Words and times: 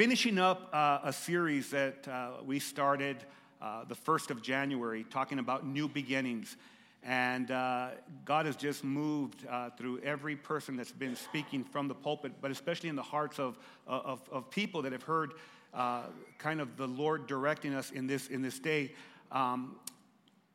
finishing 0.00 0.38
up 0.38 0.70
uh, 0.72 0.98
a 1.04 1.12
series 1.12 1.68
that 1.68 2.08
uh, 2.08 2.30
we 2.46 2.58
started 2.58 3.18
uh, 3.60 3.84
the 3.84 3.94
1st 3.94 4.30
of 4.30 4.40
January, 4.40 5.04
talking 5.10 5.38
about 5.38 5.66
new 5.66 5.86
beginnings. 5.86 6.56
And 7.02 7.50
uh, 7.50 7.90
God 8.24 8.46
has 8.46 8.56
just 8.56 8.82
moved 8.82 9.46
uh, 9.46 9.68
through 9.76 10.00
every 10.00 10.36
person 10.36 10.74
that's 10.74 10.90
been 10.90 11.16
speaking 11.16 11.64
from 11.64 11.86
the 11.86 11.94
pulpit, 11.94 12.32
but 12.40 12.50
especially 12.50 12.88
in 12.88 12.96
the 12.96 13.02
hearts 13.02 13.38
of, 13.38 13.58
of, 13.86 14.22
of 14.32 14.50
people 14.50 14.80
that 14.80 14.92
have 14.92 15.02
heard 15.02 15.34
uh, 15.74 16.04
kind 16.38 16.62
of 16.62 16.78
the 16.78 16.88
Lord 16.88 17.26
directing 17.26 17.74
us 17.74 17.90
in 17.90 18.06
this, 18.06 18.28
in 18.28 18.40
this 18.40 18.58
day. 18.58 18.92
Um, 19.30 19.76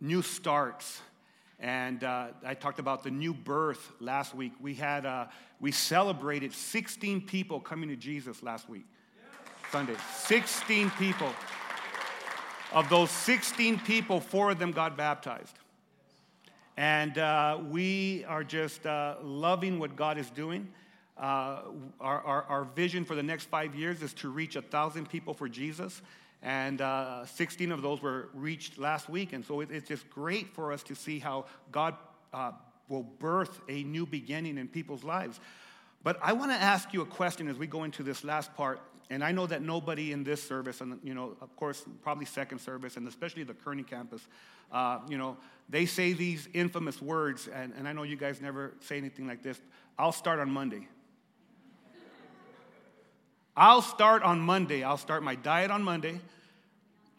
new 0.02 0.24
starts. 0.24 1.02
And 1.60 2.04
uh, 2.04 2.30
I 2.44 2.56
talked 2.56 2.80
about 2.80 3.04
the 3.04 3.12
new 3.12 3.34
birth 3.34 3.92
last 4.00 4.34
week. 4.34 4.54
We 4.60 4.74
had 4.74 5.06
uh, 5.06 5.28
we 5.60 5.72
celebrated 5.72 6.52
16 6.52 7.22
people 7.22 7.60
coming 7.60 7.90
to 7.90 7.96
Jesus 7.96 8.44
last 8.44 8.68
week, 8.68 8.86
Sunday. 9.76 9.98
16 10.20 10.90
people. 10.92 11.30
Of 12.72 12.88
those 12.88 13.12
16 13.12 13.80
people, 13.80 14.22
four 14.22 14.52
of 14.52 14.58
them 14.58 14.72
got 14.72 14.96
baptized. 14.96 15.54
And 16.78 17.18
uh, 17.18 17.60
we 17.70 18.24
are 18.24 18.46
just 18.46 18.86
uh, 18.86 19.16
loving 19.22 19.78
what 19.78 19.98
God 19.98 20.18
is 20.18 20.30
doing. 20.30 20.70
Uh, 21.18 21.60
our, 22.00 22.22
our, 22.22 22.44
our, 22.44 22.64
vision 22.64 23.04
for 23.04 23.16
the 23.16 23.24
next 23.24 23.50
five 23.50 23.76
years 23.76 24.02
is 24.02 24.14
to 24.14 24.30
reach 24.30 24.56
a 24.56 24.62
thousand 24.62 25.10
people 25.10 25.34
for 25.34 25.50
Jesus. 25.50 26.02
And 26.42 26.80
uh, 26.80 27.26
16 27.26 27.74
of 27.74 27.82
those 27.82 28.02
were 28.02 28.30
reached 28.34 28.78
last 28.78 29.10
week. 29.10 29.34
And 29.34 29.44
so 29.44 29.60
it, 29.60 29.72
it's 29.72 29.90
just 29.90 30.10
great 30.10 30.54
for 30.54 30.72
us 30.72 30.84
to 30.84 30.96
see 30.96 31.20
how 31.20 31.48
God 31.74 31.96
uh, 32.34 32.54
will 32.88 33.04
birth 33.04 33.60
a 33.68 33.84
new 33.84 34.06
beginning 34.06 34.58
in 34.58 34.70
people's 34.70 35.04
lives. 35.04 35.42
But 36.02 36.18
I 36.24 36.32
want 36.32 36.52
to 36.52 36.58
ask 36.58 36.94
you 36.94 37.02
a 37.02 37.06
question 37.06 37.50
as 37.50 37.58
we 37.58 37.68
go 37.68 37.84
into 37.84 38.04
this 38.04 38.24
last 38.24 38.56
part. 38.56 38.80
And 39.10 39.24
I 39.24 39.32
know 39.32 39.46
that 39.46 39.62
nobody 39.62 40.12
in 40.12 40.24
this 40.24 40.42
service, 40.42 40.82
and 40.82 41.00
you 41.04 41.14
know, 41.14 41.36
of 41.42 41.56
course, 41.56 41.86
probably 42.02 42.26
second 42.26 42.60
service, 42.60 42.98
and 42.98 43.08
especially 43.08 43.44
the 43.44 43.54
Kearny 43.54 43.86
campus, 43.86 44.28
uh, 44.72 45.00
you 45.08 45.18
know, 45.18 45.38
they 45.70 45.86
say 45.86 46.14
these 46.14 46.50
infamous 46.54 47.02
words, 47.02 47.48
and, 47.48 47.74
and 47.78 47.88
I 47.88 47.94
know 47.94 48.04
you 48.04 48.16
guys 48.16 48.42
never 48.42 48.74
say 48.80 48.98
anything 48.98 49.28
like 49.28 49.44
this. 49.44 49.60
I'll 49.98 50.12
start 50.12 50.40
on 50.40 50.50
Monday. 50.50 50.88
I'll 53.56 53.82
start 53.82 54.24
on 54.24 54.40
Monday. 54.40 54.84
I'll 54.84 54.98
start 54.98 55.24
my 55.24 55.36
diet 55.36 55.72
on 55.72 55.82
Monday. 55.82 56.20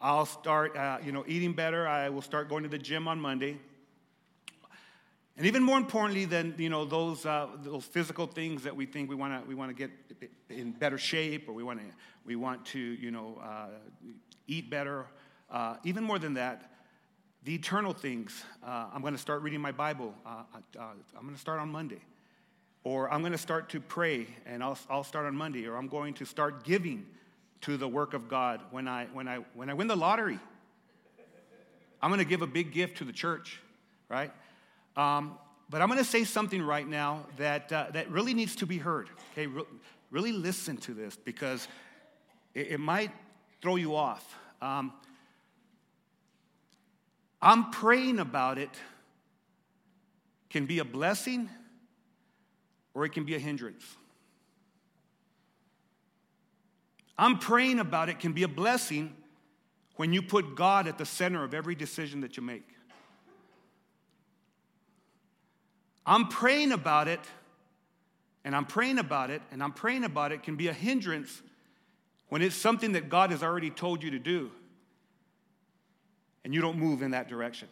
I'll 0.00 0.26
start, 0.26 0.76
uh, 0.76 0.98
you 1.02 1.12
know, 1.12 1.24
eating 1.26 1.54
better. 1.54 1.88
I 1.88 2.10
will 2.10 2.20
start 2.20 2.48
going 2.48 2.62
to 2.64 2.68
the 2.68 2.78
gym 2.78 3.08
on 3.08 3.18
Monday. 3.18 3.58
And 5.36 5.46
even 5.46 5.62
more 5.62 5.76
importantly 5.76 6.24
than 6.24 6.54
you 6.56 6.70
know 6.70 6.86
those 6.86 7.26
uh, 7.26 7.48
those 7.62 7.84
physical 7.84 8.26
things 8.26 8.62
that 8.62 8.74
we 8.74 8.86
think 8.86 9.10
we 9.10 9.16
want 9.16 9.42
to 9.42 9.46
we 9.46 9.54
want 9.54 9.70
to 9.70 9.74
get 9.74 9.90
in 10.48 10.72
better 10.72 10.96
shape 10.96 11.48
or 11.48 11.52
we 11.52 11.62
want 11.62 11.80
to 11.80 11.86
we 12.24 12.36
want 12.36 12.64
to 12.66 12.78
you 12.78 13.10
know 13.10 13.38
uh, 13.42 13.66
eat 14.46 14.70
better. 14.70 15.06
Uh, 15.50 15.76
even 15.84 16.02
more 16.02 16.18
than 16.18 16.34
that, 16.34 16.72
the 17.44 17.54
eternal 17.54 17.92
things. 17.92 18.44
Uh, 18.66 18.86
I'm 18.92 19.02
going 19.02 19.12
to 19.12 19.20
start 19.20 19.42
reading 19.42 19.60
my 19.60 19.72
Bible. 19.72 20.14
Uh, 20.24 20.42
uh, 20.78 20.82
I'm 21.16 21.22
going 21.22 21.34
to 21.34 21.40
start 21.40 21.60
on 21.60 21.70
Monday, 21.70 22.00
or 22.82 23.12
I'm 23.12 23.20
going 23.20 23.32
to 23.32 23.38
start 23.38 23.68
to 23.70 23.80
pray, 23.80 24.26
and 24.46 24.64
I'll 24.64 24.78
I'll 24.88 25.04
start 25.04 25.26
on 25.26 25.36
Monday, 25.36 25.66
or 25.66 25.76
I'm 25.76 25.88
going 25.88 26.14
to 26.14 26.24
start 26.24 26.64
giving 26.64 27.04
to 27.60 27.76
the 27.76 27.88
work 27.88 28.14
of 28.14 28.28
God 28.28 28.62
when 28.70 28.88
I 28.88 29.04
when 29.12 29.28
I 29.28 29.40
when 29.54 29.68
I 29.68 29.74
win 29.74 29.86
the 29.86 29.96
lottery. 29.96 30.38
I'm 32.00 32.10
going 32.10 32.20
to 32.20 32.28
give 32.28 32.42
a 32.42 32.46
big 32.46 32.72
gift 32.72 32.98
to 32.98 33.04
the 33.04 33.12
church, 33.12 33.60
right? 34.08 34.32
Um, 34.96 35.38
but 35.68 35.82
I'm 35.82 35.88
going 35.88 35.98
to 35.98 36.04
say 36.04 36.24
something 36.24 36.62
right 36.62 36.86
now 36.86 37.26
that, 37.36 37.72
uh, 37.72 37.86
that 37.92 38.10
really 38.10 38.34
needs 38.34 38.56
to 38.56 38.66
be 38.66 38.78
heard. 38.78 39.08
Okay, 39.32 39.46
Re- 39.46 39.64
really 40.10 40.32
listen 40.32 40.76
to 40.78 40.94
this 40.94 41.16
because 41.16 41.68
it, 42.54 42.68
it 42.72 42.80
might 42.80 43.10
throw 43.60 43.76
you 43.76 43.94
off. 43.94 44.38
Um, 44.62 44.92
I'm 47.42 47.70
praying 47.70 48.18
about 48.18 48.58
it 48.58 48.70
can 50.48 50.66
be 50.66 50.78
a 50.78 50.84
blessing 50.84 51.50
or 52.94 53.04
it 53.04 53.12
can 53.12 53.24
be 53.24 53.34
a 53.34 53.38
hindrance. 53.38 53.84
I'm 57.18 57.38
praying 57.38 57.78
about 57.78 58.08
it 58.08 58.20
can 58.20 58.32
be 58.32 58.42
a 58.42 58.48
blessing 58.48 59.14
when 59.96 60.12
you 60.12 60.22
put 60.22 60.54
God 60.54 60.86
at 60.86 60.98
the 60.98 61.06
center 61.06 61.44
of 61.44 61.54
every 61.54 61.74
decision 61.74 62.20
that 62.20 62.36
you 62.36 62.42
make. 62.42 62.66
I'm 66.06 66.28
praying 66.28 66.70
about 66.70 67.08
it, 67.08 67.20
and 68.44 68.54
I'm 68.54 68.64
praying 68.64 68.98
about 68.98 69.30
it, 69.30 69.42
and 69.50 69.62
I'm 69.62 69.72
praying 69.72 70.04
about 70.04 70.30
it 70.30 70.44
can 70.44 70.54
be 70.54 70.68
a 70.68 70.72
hindrance 70.72 71.42
when 72.28 72.42
it's 72.42 72.54
something 72.54 72.92
that 72.92 73.08
God 73.08 73.30
has 73.30 73.42
already 73.42 73.70
told 73.70 74.02
you 74.02 74.12
to 74.12 74.18
do, 74.18 74.50
and 76.44 76.54
you 76.54 76.60
don't 76.60 76.78
move 76.78 77.02
in 77.02 77.10
that 77.10 77.28
direction. 77.28 77.68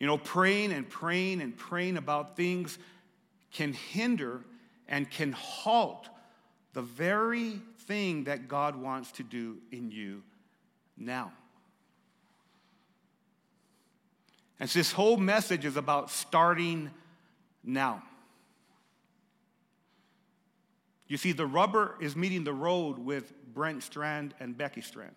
You 0.00 0.08
know, 0.08 0.18
praying 0.18 0.72
and 0.72 0.88
praying 0.88 1.40
and 1.40 1.56
praying 1.56 1.96
about 1.96 2.36
things 2.36 2.76
can 3.52 3.72
hinder 3.72 4.40
and 4.88 5.08
can 5.08 5.30
halt 5.30 6.08
the 6.72 6.82
very 6.82 7.60
thing 7.86 8.24
that 8.24 8.48
God 8.48 8.74
wants 8.74 9.12
to 9.12 9.22
do 9.22 9.58
in 9.70 9.92
you 9.92 10.22
now. 10.96 11.32
And 14.62 14.70
so 14.70 14.78
this 14.78 14.92
whole 14.92 15.16
message 15.16 15.64
is 15.64 15.76
about 15.76 16.08
starting 16.08 16.92
now. 17.64 18.00
You 21.08 21.16
see, 21.16 21.32
the 21.32 21.46
rubber 21.46 21.96
is 22.00 22.14
meeting 22.14 22.44
the 22.44 22.52
road 22.52 22.96
with 22.96 23.32
Brent 23.52 23.82
Strand 23.82 24.34
and 24.38 24.56
Becky 24.56 24.80
Strand. 24.80 25.16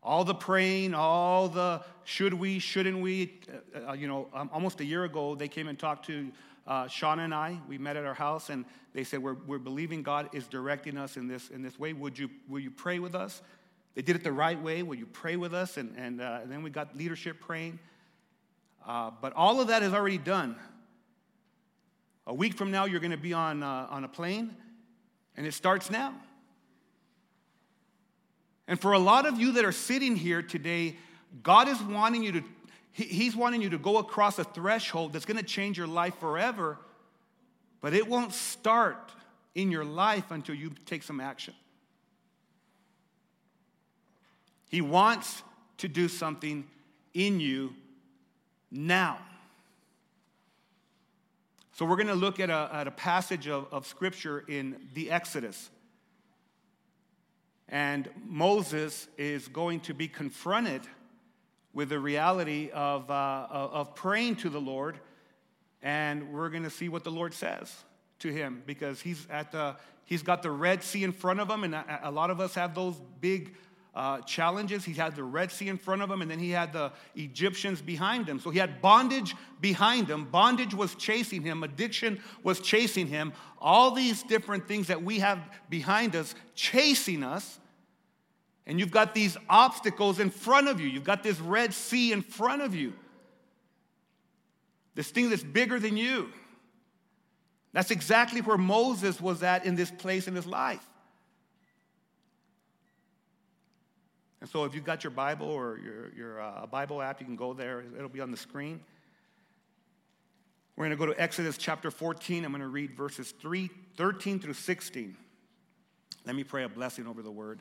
All 0.00 0.22
the 0.22 0.32
praying, 0.32 0.94
all 0.94 1.48
the 1.48 1.82
should 2.04 2.34
we, 2.34 2.60
shouldn't 2.60 3.00
we. 3.00 3.40
Uh, 3.74 3.90
uh, 3.90 3.92
you 3.94 4.06
know, 4.06 4.28
um, 4.32 4.48
almost 4.52 4.80
a 4.80 4.84
year 4.84 5.02
ago, 5.02 5.34
they 5.34 5.48
came 5.48 5.66
and 5.66 5.76
talked 5.76 6.06
to 6.06 6.30
uh, 6.68 6.84
Shauna 6.84 7.24
and 7.24 7.34
I. 7.34 7.58
We 7.68 7.78
met 7.78 7.96
at 7.96 8.04
our 8.04 8.14
house, 8.14 8.48
and 8.48 8.64
they 8.94 9.02
said, 9.02 9.20
we're, 9.20 9.34
we're 9.48 9.58
believing 9.58 10.04
God 10.04 10.30
is 10.32 10.46
directing 10.46 10.96
us 10.96 11.16
in 11.16 11.26
this, 11.26 11.50
in 11.50 11.62
this 11.62 11.80
way. 11.80 11.94
Would 11.94 12.16
you, 12.16 12.30
will 12.48 12.60
you 12.60 12.70
pray 12.70 13.00
with 13.00 13.16
us? 13.16 13.42
They 13.94 14.02
did 14.02 14.16
it 14.16 14.24
the 14.24 14.32
right 14.32 14.60
way. 14.60 14.82
Will 14.82 14.94
you 14.94 15.06
pray 15.06 15.36
with 15.36 15.52
us? 15.52 15.76
And, 15.76 15.94
and, 15.96 16.20
uh, 16.20 16.40
and 16.42 16.50
then 16.50 16.62
we 16.62 16.70
got 16.70 16.96
leadership 16.96 17.40
praying. 17.40 17.78
Uh, 18.86 19.10
but 19.20 19.32
all 19.34 19.60
of 19.60 19.68
that 19.68 19.82
is 19.82 19.92
already 19.92 20.18
done. 20.18 20.56
A 22.26 22.34
week 22.34 22.54
from 22.54 22.70
now, 22.70 22.84
you're 22.84 23.00
going 23.00 23.10
to 23.10 23.16
be 23.16 23.32
on, 23.32 23.62
uh, 23.62 23.86
on 23.90 24.04
a 24.04 24.08
plane, 24.08 24.54
and 25.36 25.46
it 25.46 25.54
starts 25.54 25.90
now. 25.90 26.14
And 28.68 28.80
for 28.80 28.92
a 28.92 28.98
lot 28.98 29.26
of 29.26 29.40
you 29.40 29.52
that 29.52 29.64
are 29.64 29.72
sitting 29.72 30.16
here 30.16 30.40
today, 30.40 30.96
God 31.42 31.68
is 31.68 31.80
wanting 31.82 32.22
you 32.22 32.32
to, 32.32 32.42
He's 32.92 33.34
wanting 33.34 33.60
you 33.60 33.70
to 33.70 33.78
go 33.78 33.98
across 33.98 34.38
a 34.38 34.44
threshold 34.44 35.12
that's 35.12 35.24
going 35.24 35.38
to 35.38 35.42
change 35.42 35.78
your 35.78 35.86
life 35.86 36.14
forever, 36.18 36.78
but 37.80 37.92
it 37.92 38.06
won't 38.06 38.32
start 38.32 39.12
in 39.54 39.70
your 39.70 39.84
life 39.84 40.30
until 40.30 40.54
you 40.54 40.72
take 40.86 41.02
some 41.02 41.20
action. 41.20 41.54
He 44.72 44.80
wants 44.80 45.42
to 45.76 45.86
do 45.86 46.08
something 46.08 46.66
in 47.12 47.40
you 47.40 47.74
now. 48.70 49.18
So, 51.74 51.84
we're 51.84 51.96
going 51.96 52.08
to 52.08 52.14
look 52.14 52.40
at 52.40 52.48
a, 52.48 52.70
at 52.72 52.88
a 52.88 52.90
passage 52.90 53.48
of, 53.48 53.66
of 53.70 53.86
Scripture 53.86 54.44
in 54.48 54.88
the 54.94 55.10
Exodus. 55.10 55.70
And 57.68 58.08
Moses 58.26 59.08
is 59.18 59.48
going 59.48 59.80
to 59.80 59.94
be 59.94 60.08
confronted 60.08 60.82
with 61.74 61.90
the 61.90 61.98
reality 61.98 62.70
of, 62.72 63.10
uh, 63.10 63.46
of 63.50 63.94
praying 63.94 64.36
to 64.36 64.48
the 64.48 64.60
Lord. 64.60 64.98
And 65.82 66.32
we're 66.32 66.50
going 66.50 66.64
to 66.64 66.70
see 66.70 66.88
what 66.88 67.04
the 67.04 67.10
Lord 67.10 67.34
says 67.34 67.74
to 68.20 68.32
him 68.32 68.62
because 68.66 69.00
he's, 69.00 69.26
at 69.30 69.52
the, 69.52 69.76
he's 70.04 70.22
got 70.22 70.42
the 70.42 70.50
Red 70.50 70.82
Sea 70.82 71.04
in 71.04 71.12
front 71.12 71.40
of 71.40 71.50
him. 71.50 71.64
And 71.64 71.74
a, 71.74 72.00
a 72.04 72.10
lot 72.10 72.30
of 72.30 72.40
us 72.40 72.54
have 72.54 72.74
those 72.74 73.00
big 73.20 73.54
uh, 73.94 74.20
challenges. 74.22 74.84
He 74.84 74.94
had 74.94 75.16
the 75.16 75.24
Red 75.24 75.52
Sea 75.52 75.68
in 75.68 75.76
front 75.76 76.02
of 76.02 76.10
him, 76.10 76.22
and 76.22 76.30
then 76.30 76.38
he 76.38 76.50
had 76.50 76.72
the 76.72 76.92
Egyptians 77.14 77.82
behind 77.82 78.28
him. 78.28 78.40
So 78.40 78.50
he 78.50 78.58
had 78.58 78.80
bondage 78.80 79.34
behind 79.60 80.08
him. 80.08 80.24
Bondage 80.24 80.74
was 80.74 80.94
chasing 80.94 81.42
him, 81.42 81.62
addiction 81.62 82.20
was 82.42 82.60
chasing 82.60 83.06
him. 83.06 83.32
All 83.58 83.90
these 83.90 84.22
different 84.22 84.66
things 84.66 84.88
that 84.88 85.02
we 85.02 85.18
have 85.18 85.38
behind 85.68 86.16
us 86.16 86.34
chasing 86.54 87.22
us. 87.22 87.58
And 88.66 88.78
you've 88.78 88.90
got 88.90 89.14
these 89.14 89.36
obstacles 89.48 90.20
in 90.20 90.30
front 90.30 90.68
of 90.68 90.80
you. 90.80 90.88
You've 90.88 91.04
got 91.04 91.22
this 91.22 91.40
Red 91.40 91.74
Sea 91.74 92.12
in 92.12 92.22
front 92.22 92.62
of 92.62 92.74
you. 92.74 92.94
This 94.94 95.10
thing 95.10 95.30
that's 95.30 95.42
bigger 95.42 95.78
than 95.80 95.96
you. 95.96 96.28
That's 97.72 97.90
exactly 97.90 98.40
where 98.40 98.58
Moses 98.58 99.20
was 99.20 99.42
at 99.42 99.64
in 99.64 99.74
this 99.74 99.90
place 99.90 100.28
in 100.28 100.34
his 100.34 100.46
life. 100.46 100.86
And 104.42 104.50
so, 104.50 104.64
if 104.64 104.74
you've 104.74 104.82
got 104.82 105.04
your 105.04 105.12
Bible 105.12 105.46
or 105.46 105.78
your, 105.78 106.12
your 106.16 106.42
uh, 106.42 106.66
Bible 106.66 107.00
app, 107.00 107.20
you 107.20 107.26
can 107.26 107.36
go 107.36 107.54
there. 107.54 107.84
It'll 107.96 108.08
be 108.08 108.20
on 108.20 108.32
the 108.32 108.36
screen. 108.36 108.80
We're 110.74 110.86
going 110.86 110.98
to 110.98 111.06
go 111.06 111.06
to 111.06 111.22
Exodus 111.22 111.56
chapter 111.56 111.92
14. 111.92 112.44
I'm 112.44 112.50
going 112.50 112.60
to 112.60 112.66
read 112.66 112.96
verses 112.96 113.32
3, 113.40 113.70
13 113.96 114.40
through 114.40 114.54
16. 114.54 115.16
Let 116.26 116.34
me 116.34 116.42
pray 116.42 116.64
a 116.64 116.68
blessing 116.68 117.06
over 117.06 117.22
the 117.22 117.30
word 117.30 117.60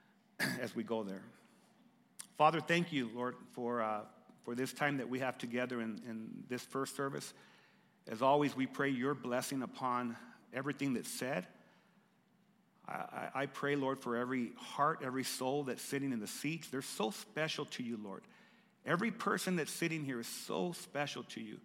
as 0.62 0.74
we 0.74 0.82
go 0.82 1.02
there. 1.02 1.20
Father, 2.38 2.62
thank 2.62 2.90
you, 2.90 3.10
Lord, 3.14 3.34
for, 3.52 3.82
uh, 3.82 4.00
for 4.44 4.54
this 4.54 4.72
time 4.72 4.96
that 4.96 5.08
we 5.10 5.18
have 5.18 5.36
together 5.36 5.82
in, 5.82 6.00
in 6.08 6.30
this 6.48 6.62
first 6.62 6.96
service. 6.96 7.34
As 8.10 8.22
always, 8.22 8.56
we 8.56 8.64
pray 8.64 8.88
your 8.88 9.12
blessing 9.12 9.60
upon 9.60 10.16
everything 10.54 10.94
that's 10.94 11.10
said 11.10 11.46
I, 12.86 13.28
I, 13.34 13.46
pray, 13.46 13.76
Lord, 13.76 13.98
for 13.98 14.16
every 14.16 14.52
heart, 14.56 15.00
every 15.02 15.24
soul 15.24 15.64
that's 15.64 15.82
sitting 15.82 16.12
in 16.12 16.20
the 16.20 16.26
seats. 16.26 16.68
They're 16.68 16.82
so 16.82 17.10
special 17.10 17.64
to 17.66 17.82
you, 17.82 17.98
Lord. 18.02 18.22
Every 18.84 19.10
person 19.10 19.56
that's 19.56 19.72
sitting 19.72 20.04
here 20.04 20.20
is 20.20 20.26
so 20.26 20.72
special 20.72 21.22
to 21.24 21.40
you. 21.40 21.58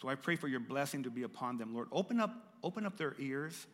So 0.00 0.08
I 0.08 0.14
pray 0.14 0.36
for 0.36 0.48
your 0.48 0.60
blessing 0.60 1.02
to 1.02 1.10
be 1.10 1.24
upon 1.24 1.58
them, 1.58 1.74
Lord. 1.74 1.88
Open 1.92 2.20
up, 2.20 2.34
open 2.62 2.86
up 2.86 2.96
their 2.96 3.14
ears 3.18 3.66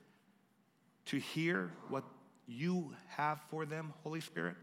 to 1.06 1.19
hear 1.19 1.70
what 1.88 2.05
you 2.46 2.93
have 3.08 3.40
for 3.49 3.64
them, 3.64 3.93
Holy 4.02 4.20
Spirit. 4.20 4.56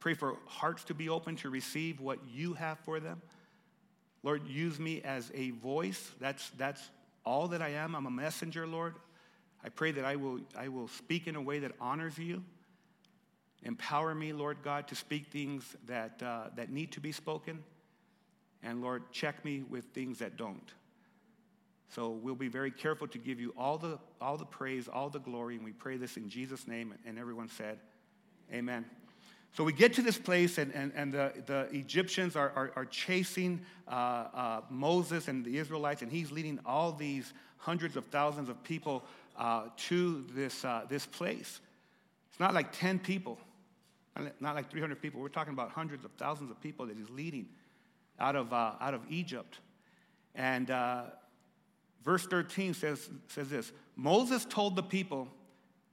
Pray 0.00 0.14
for 0.14 0.36
hearts 0.46 0.84
to 0.84 0.94
be 0.94 1.08
open 1.08 1.36
to 1.36 1.50
receive 1.50 2.00
what 2.00 2.18
you 2.30 2.54
have 2.54 2.78
for 2.80 3.00
them. 3.00 3.20
Lord, 4.22 4.46
use 4.46 4.78
me 4.78 5.00
as 5.02 5.30
a 5.34 5.50
voice. 5.50 6.10
That's, 6.20 6.50
that's 6.50 6.90
all 7.24 7.48
that 7.48 7.62
I 7.62 7.70
am. 7.70 7.94
I'm 7.94 8.06
a 8.06 8.10
messenger, 8.10 8.66
Lord. 8.66 8.94
I 9.64 9.68
pray 9.68 9.92
that 9.92 10.04
I 10.04 10.16
will, 10.16 10.40
I 10.56 10.68
will 10.68 10.88
speak 10.88 11.26
in 11.26 11.36
a 11.36 11.40
way 11.40 11.58
that 11.60 11.72
honors 11.80 12.18
you. 12.18 12.42
Empower 13.64 14.14
me, 14.14 14.32
Lord 14.32 14.58
God, 14.62 14.86
to 14.88 14.94
speak 14.94 15.26
things 15.28 15.76
that, 15.86 16.22
uh, 16.22 16.50
that 16.54 16.70
need 16.70 16.92
to 16.92 17.00
be 17.00 17.10
spoken. 17.10 17.62
And 18.62 18.82
Lord, 18.82 19.10
check 19.12 19.44
me 19.44 19.62
with 19.68 19.86
things 19.86 20.18
that 20.20 20.36
don't. 20.36 20.72
So 21.90 22.10
we'll 22.10 22.34
be 22.34 22.48
very 22.48 22.70
careful 22.70 23.08
to 23.08 23.18
give 23.18 23.40
you 23.40 23.54
all 23.56 23.78
the, 23.78 23.98
all 24.20 24.36
the 24.36 24.44
praise, 24.44 24.88
all 24.88 25.08
the 25.08 25.20
glory, 25.20 25.56
and 25.56 25.64
we 25.64 25.72
pray 25.72 25.96
this 25.96 26.16
in 26.16 26.28
Jesus' 26.28 26.68
name. 26.68 26.94
And 27.06 27.18
everyone 27.18 27.48
said, 27.48 27.78
Amen. 28.52 28.84
So 29.52 29.64
we 29.64 29.72
get 29.72 29.94
to 29.94 30.02
this 30.02 30.18
place, 30.18 30.58
and, 30.58 30.72
and, 30.74 30.92
and 30.94 31.12
the, 31.12 31.32
the 31.46 31.68
Egyptians 31.72 32.36
are, 32.36 32.50
are, 32.54 32.72
are 32.76 32.84
chasing 32.84 33.60
uh, 33.88 33.90
uh, 33.90 34.60
Moses 34.70 35.28
and 35.28 35.44
the 35.44 35.58
Israelites, 35.58 36.02
and 36.02 36.12
he's 36.12 36.30
leading 36.30 36.60
all 36.64 36.92
these 36.92 37.32
hundreds 37.56 37.96
of 37.96 38.04
thousands 38.06 38.48
of 38.48 38.62
people 38.62 39.04
uh, 39.38 39.68
to 39.76 40.24
this, 40.34 40.64
uh, 40.64 40.82
this 40.88 41.06
place. 41.06 41.60
It's 42.30 42.40
not 42.40 42.52
like 42.52 42.72
10 42.72 42.98
people, 42.98 43.38
not 44.40 44.56
like 44.56 44.70
300 44.70 45.00
people. 45.00 45.20
We're 45.20 45.28
talking 45.28 45.52
about 45.52 45.70
hundreds 45.70 46.04
of 46.04 46.10
thousands 46.18 46.50
of 46.50 46.60
people 46.60 46.86
that 46.86 46.96
he's 46.96 47.08
leading 47.08 47.46
out 48.18 48.36
of, 48.36 48.52
uh, 48.52 48.72
out 48.80 48.94
of 48.94 49.00
Egypt. 49.08 49.60
And 50.34 50.70
uh, 50.70 51.04
verse 52.04 52.26
13 52.26 52.74
says, 52.74 53.08
says 53.28 53.48
this 53.48 53.72
Moses 53.96 54.44
told 54.44 54.76
the 54.76 54.82
people, 54.82 55.28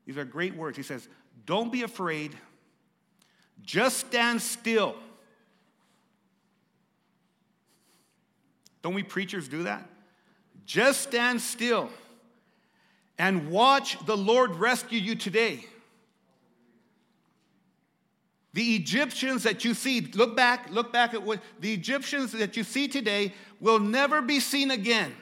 these 0.05 0.17
are 0.17 0.25
great 0.25 0.55
words. 0.55 0.75
He 0.75 0.83
says, 0.83 1.07
Don't 1.45 1.71
be 1.71 1.83
afraid, 1.83 2.35
just 3.61 3.97
stand 3.97 4.41
still. 4.41 4.95
Don't 8.81 8.93
we 8.93 9.03
preachers 9.03 9.47
do 9.47 9.63
that? 9.63 9.87
Just 10.65 11.01
stand 11.01 11.41
still 11.41 11.89
and 13.17 13.49
watch 13.49 13.97
the 14.05 14.17
Lord 14.17 14.55
rescue 14.55 14.99
you 14.99 15.15
today. 15.15 15.65
The 18.53 18.75
Egyptians 18.75 19.43
that 19.43 19.65
you 19.65 19.73
see, 19.73 20.01
look 20.13 20.35
back, 20.35 20.69
look 20.71 20.93
back 20.93 21.13
at 21.13 21.23
what 21.23 21.41
the 21.59 21.73
Egyptians 21.73 22.31
that 22.31 22.55
you 22.55 22.63
see 22.63 22.87
today 22.87 23.33
will 23.59 23.79
never 23.79 24.21
be 24.21 24.39
seen 24.39 24.71
again. 24.71 25.13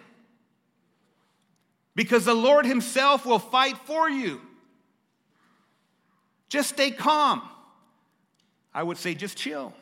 Because 1.95 2.25
the 2.25 2.33
Lord 2.33 2.65
Himself 2.65 3.25
will 3.25 3.39
fight 3.39 3.77
for 3.85 4.09
you. 4.09 4.41
Just 6.49 6.69
stay 6.69 6.91
calm. 6.91 7.41
I 8.73 8.83
would 8.83 8.97
say 8.97 9.15
just 9.15 9.37
chill. 9.37 9.73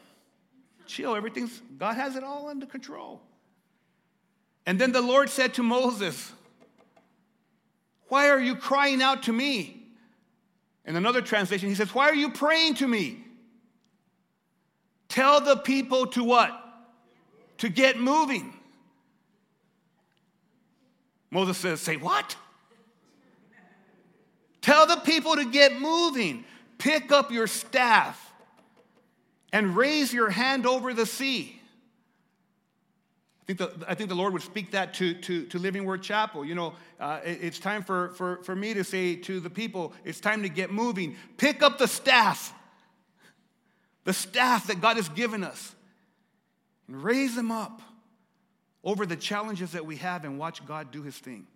Chill. 0.87 1.15
Everything's, 1.15 1.61
God 1.77 1.95
has 1.95 2.15
it 2.15 2.23
all 2.23 2.47
under 2.47 2.65
control. 2.65 3.21
And 4.65 4.79
then 4.79 4.91
the 4.91 5.01
Lord 5.01 5.29
said 5.29 5.53
to 5.55 5.63
Moses, 5.63 6.31
why 8.11 8.27
are 8.27 8.41
you 8.41 8.57
crying 8.57 9.01
out 9.01 9.23
to 9.23 9.31
me? 9.31 9.85
In 10.83 10.97
another 10.97 11.21
translation, 11.21 11.69
he 11.69 11.75
says, 11.75 11.95
Why 11.95 12.09
are 12.09 12.13
you 12.13 12.29
praying 12.29 12.75
to 12.75 12.87
me? 12.87 13.23
Tell 15.07 15.39
the 15.39 15.55
people 15.55 16.07
to 16.07 16.21
what? 16.25 16.51
To 17.59 17.69
get 17.69 17.97
moving. 17.97 18.53
Moses 21.29 21.57
says, 21.57 21.79
Say 21.79 21.95
what? 21.95 22.35
Tell 24.59 24.85
the 24.85 24.97
people 24.97 25.37
to 25.37 25.49
get 25.49 25.79
moving. 25.79 26.43
Pick 26.79 27.13
up 27.13 27.31
your 27.31 27.47
staff 27.47 28.33
and 29.53 29.73
raise 29.73 30.11
your 30.11 30.29
hand 30.29 30.65
over 30.65 30.93
the 30.93 31.05
sea 31.05 31.60
think 33.45 33.59
the, 33.59 33.85
I 33.87 33.95
think 33.95 34.09
the 34.09 34.15
Lord 34.15 34.33
would 34.33 34.41
speak 34.43 34.71
that 34.71 34.93
to, 34.95 35.13
to, 35.13 35.45
to 35.47 35.59
Living 35.59 35.85
Word 35.85 36.03
Chapel. 36.03 36.45
You 36.45 36.55
know, 36.55 36.73
uh, 36.99 37.19
it, 37.25 37.39
it's 37.41 37.59
time 37.59 37.83
for, 37.83 38.09
for, 38.09 38.37
for 38.43 38.55
me 38.55 38.73
to 38.73 38.83
say 38.83 39.15
to 39.15 39.39
the 39.39 39.49
people, 39.49 39.93
it's 40.05 40.19
time 40.19 40.43
to 40.43 40.49
get 40.49 40.71
moving. 40.71 41.15
Pick 41.37 41.63
up 41.63 41.77
the 41.77 41.87
staff, 41.87 42.53
the 44.03 44.13
staff 44.13 44.67
that 44.67 44.79
God 44.79 44.97
has 44.97 45.09
given 45.09 45.43
us, 45.43 45.75
and 46.87 47.03
raise 47.03 47.35
them 47.35 47.51
up 47.51 47.81
over 48.83 49.05
the 49.05 49.15
challenges 49.15 49.71
that 49.71 49.85
we 49.85 49.97
have 49.97 50.23
and 50.23 50.37
watch 50.37 50.65
God 50.65 50.91
do 50.91 51.01
his 51.01 51.17
thing. 51.17 51.47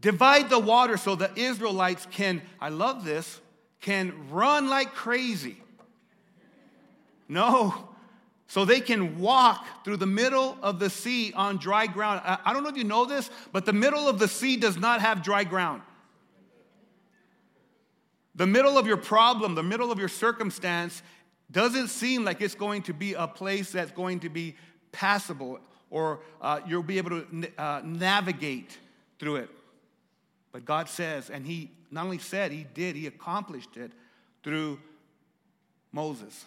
Divide 0.00 0.50
the 0.50 0.58
water 0.58 0.96
so 0.96 1.14
the 1.14 1.30
Israelites 1.36 2.06
can, 2.10 2.42
I 2.60 2.68
love 2.68 3.04
this, 3.04 3.40
can 3.80 4.30
run 4.30 4.68
like 4.68 4.94
crazy. 4.94 5.56
No, 7.28 7.88
so 8.48 8.64
they 8.64 8.80
can 8.80 9.18
walk 9.18 9.84
through 9.84 9.96
the 9.96 10.06
middle 10.06 10.56
of 10.62 10.78
the 10.78 10.88
sea 10.88 11.32
on 11.34 11.56
dry 11.56 11.86
ground. 11.86 12.20
I 12.24 12.52
don't 12.52 12.62
know 12.62 12.68
if 12.68 12.76
you 12.76 12.84
know 12.84 13.04
this, 13.04 13.28
but 13.52 13.66
the 13.66 13.72
middle 13.72 14.08
of 14.08 14.18
the 14.18 14.28
sea 14.28 14.56
does 14.56 14.76
not 14.76 15.00
have 15.00 15.22
dry 15.22 15.44
ground. 15.44 15.82
The 18.36 18.46
middle 18.46 18.78
of 18.78 18.86
your 18.86 18.98
problem, 18.98 19.54
the 19.54 19.62
middle 19.62 19.90
of 19.90 19.98
your 19.98 20.08
circumstance, 20.08 21.02
doesn't 21.50 21.88
seem 21.88 22.24
like 22.24 22.40
it's 22.40 22.54
going 22.54 22.82
to 22.82 22.92
be 22.92 23.14
a 23.14 23.26
place 23.26 23.72
that's 23.72 23.92
going 23.92 24.20
to 24.20 24.28
be 24.28 24.54
passable 24.92 25.58
or 25.90 26.20
uh, 26.40 26.60
you'll 26.66 26.82
be 26.82 26.98
able 26.98 27.10
to 27.10 27.50
uh, 27.58 27.80
navigate 27.84 28.78
through 29.18 29.36
it. 29.36 29.50
But 30.52 30.64
God 30.64 30.88
says, 30.88 31.30
and 31.30 31.46
He 31.46 31.70
not 31.90 32.04
only 32.04 32.18
said, 32.18 32.52
He 32.52 32.66
did, 32.74 32.96
He 32.96 33.06
accomplished 33.06 33.76
it 33.76 33.92
through 34.42 34.78
Moses 35.92 36.44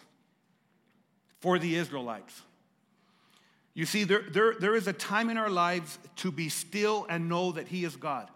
for 1.39 1.59
the 1.59 1.75
Israelites. 1.75 2.41
You 3.73 3.85
see, 3.85 4.03
there, 4.03 4.23
there, 4.29 4.55
there 4.59 4.75
is 4.75 4.87
a 4.87 4.93
time 4.93 5.29
in 5.29 5.37
our 5.37 5.49
lives 5.49 5.99
to 6.17 6.31
be 6.31 6.49
still 6.49 7.05
and 7.09 7.29
know 7.29 7.51
that 7.53 7.67
He 7.67 7.85
is 7.85 7.95
God. 7.95 8.29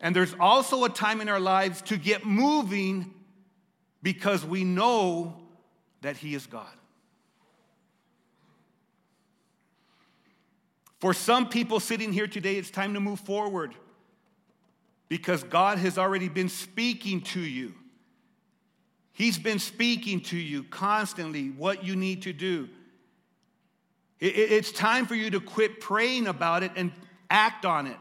And 0.00 0.14
there's 0.14 0.34
also 0.38 0.84
a 0.84 0.90
time 0.90 1.20
in 1.20 1.28
our 1.28 1.40
lives 1.40 1.80
to 1.82 1.96
get 1.96 2.26
moving 2.26 3.14
because 4.02 4.44
we 4.44 4.64
know 4.64 5.40
that 6.02 6.18
He 6.18 6.34
is 6.34 6.46
God. 6.46 6.66
For 10.98 11.14
some 11.14 11.48
people 11.48 11.80
sitting 11.80 12.12
here 12.12 12.26
today, 12.26 12.56
it's 12.56 12.70
time 12.70 12.94
to 12.94 13.00
move 13.00 13.20
forward 13.20 13.74
because 15.08 15.44
God 15.44 15.78
has 15.78 15.98
already 15.98 16.28
been 16.28 16.48
speaking 16.48 17.20
to 17.22 17.40
you. 17.40 17.74
He's 19.16 19.38
been 19.38 19.58
speaking 19.58 20.20
to 20.24 20.36
you 20.36 20.62
constantly 20.64 21.48
what 21.48 21.82
you 21.82 21.96
need 21.96 22.20
to 22.22 22.34
do. 22.34 22.68
It's 24.20 24.70
time 24.70 25.06
for 25.06 25.14
you 25.14 25.30
to 25.30 25.40
quit 25.40 25.80
praying 25.80 26.26
about 26.26 26.62
it 26.62 26.72
and 26.76 26.92
act 27.30 27.64
on 27.64 27.86
it. 27.86 27.96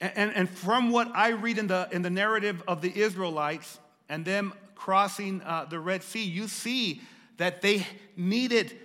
And, 0.00 0.32
and 0.36 0.48
from 0.48 0.90
what 0.90 1.10
I 1.16 1.30
read 1.30 1.58
in 1.58 1.66
the, 1.66 1.88
in 1.90 2.02
the 2.02 2.10
narrative 2.10 2.62
of 2.68 2.80
the 2.80 2.96
Israelites 2.96 3.80
and 4.08 4.24
them 4.24 4.54
crossing 4.76 5.42
uh, 5.42 5.66
the 5.68 5.80
Red 5.80 6.04
Sea, 6.04 6.22
you 6.22 6.46
see 6.46 7.00
that 7.38 7.60
they 7.60 7.84
needed 8.16 8.78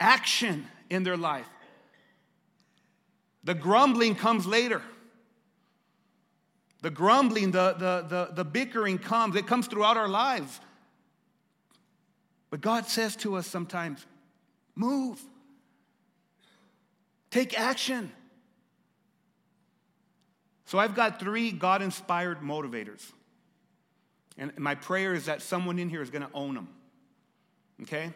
action 0.00 0.66
in 0.90 1.04
their 1.04 1.16
life. 1.16 1.46
The 3.44 3.54
grumbling 3.54 4.16
comes 4.16 4.48
later. 4.48 4.82
The 6.86 6.92
grumbling, 6.92 7.50
the, 7.50 7.74
the, 7.76 8.06
the, 8.08 8.32
the 8.32 8.44
bickering 8.44 8.98
comes. 8.98 9.34
It 9.34 9.48
comes 9.48 9.66
throughout 9.66 9.96
our 9.96 10.06
lives. 10.06 10.60
But 12.48 12.60
God 12.60 12.86
says 12.86 13.16
to 13.16 13.34
us 13.34 13.48
sometimes, 13.48 14.06
move, 14.76 15.20
take 17.32 17.58
action. 17.58 18.12
So 20.66 20.78
I've 20.78 20.94
got 20.94 21.18
three 21.18 21.50
God 21.50 21.82
inspired 21.82 22.38
motivators. 22.38 23.02
And 24.38 24.56
my 24.56 24.76
prayer 24.76 25.12
is 25.12 25.24
that 25.24 25.42
someone 25.42 25.80
in 25.80 25.90
here 25.90 26.02
is 26.02 26.10
going 26.10 26.22
to 26.22 26.30
own 26.34 26.54
them. 26.54 26.68
Okay? 27.82 28.12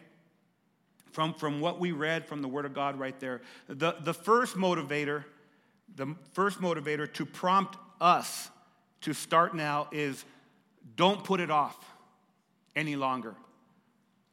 From, 1.11 1.33
from 1.33 1.59
what 1.59 1.77
we 1.77 1.91
read 1.91 2.25
from 2.25 2.41
the 2.41 2.47
Word 2.47 2.63
of 2.63 2.73
God 2.73 2.97
right 2.97 3.19
there. 3.19 3.41
The, 3.67 3.97
the 3.99 4.13
first 4.13 4.55
motivator, 4.55 5.25
the 5.93 6.15
first 6.31 6.61
motivator 6.61 7.11
to 7.15 7.25
prompt 7.25 7.77
us 7.99 8.49
to 9.01 9.13
start 9.13 9.55
now 9.55 9.87
is 9.91 10.23
don't 10.95 11.23
put 11.23 11.39
it 11.39 11.51
off 11.51 11.77
any 12.75 12.95
longer. 12.95 13.35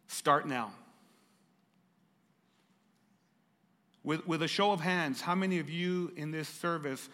Start 0.07 0.47
now. 0.47 0.73
With, 4.05 4.27
with 4.27 4.43
a 4.43 4.49
show 4.49 4.73
of 4.73 4.81
hands, 4.81 5.21
how 5.21 5.35
many 5.35 5.59
of 5.59 5.69
you 5.69 6.13
in 6.17 6.31
this 6.31 6.49
service 6.49 7.09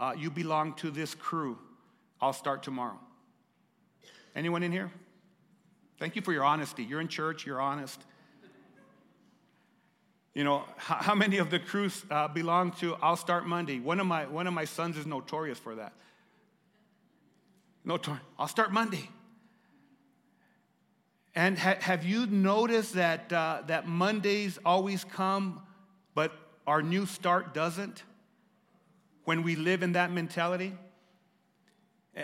uh, 0.00 0.14
you 0.16 0.30
belong 0.30 0.72
to 0.74 0.90
this 0.90 1.14
crew. 1.14 1.58
I'll 2.20 2.32
start 2.32 2.62
tomorrow. 2.62 2.98
Anyone 4.34 4.62
in 4.62 4.72
here? 4.72 4.90
Thank 5.98 6.16
you 6.16 6.22
for 6.22 6.32
your 6.32 6.44
honesty. 6.44 6.82
You're 6.82 7.02
in 7.02 7.08
church, 7.08 7.44
you're 7.44 7.60
honest. 7.60 8.00
You 10.32 10.44
know, 10.44 10.64
how, 10.76 11.14
many 11.14 11.38
of 11.38 11.50
the 11.50 11.58
crews 11.58 12.04
uh, 12.10 12.28
belong 12.28 12.70
to 12.72 12.94
I'll 13.02 13.16
start 13.16 13.46
Monday? 13.46 13.80
One 13.80 14.00
of, 14.00 14.06
my, 14.06 14.26
one 14.26 14.46
of 14.46 14.54
my 14.54 14.64
sons 14.64 14.96
is 14.96 15.04
notorious 15.04 15.58
for 15.58 15.74
that. 15.74 15.92
Notorious. 17.84 18.22
I'll 18.38 18.48
start 18.48 18.72
Monday. 18.72 19.08
And 21.34 21.58
ha- 21.58 21.78
have 21.80 22.04
you 22.04 22.26
noticed 22.26 22.94
that, 22.94 23.32
uh, 23.32 23.62
that 23.66 23.86
Mondays 23.86 24.58
always 24.64 25.04
come, 25.04 25.62
but 26.14 26.32
our 26.66 26.82
new 26.82 27.06
start 27.06 27.54
doesn't? 27.54 28.02
when 29.30 29.44
we 29.44 29.54
live 29.54 29.84
in 29.84 29.92
that 29.92 30.10
mentality. 30.10 30.72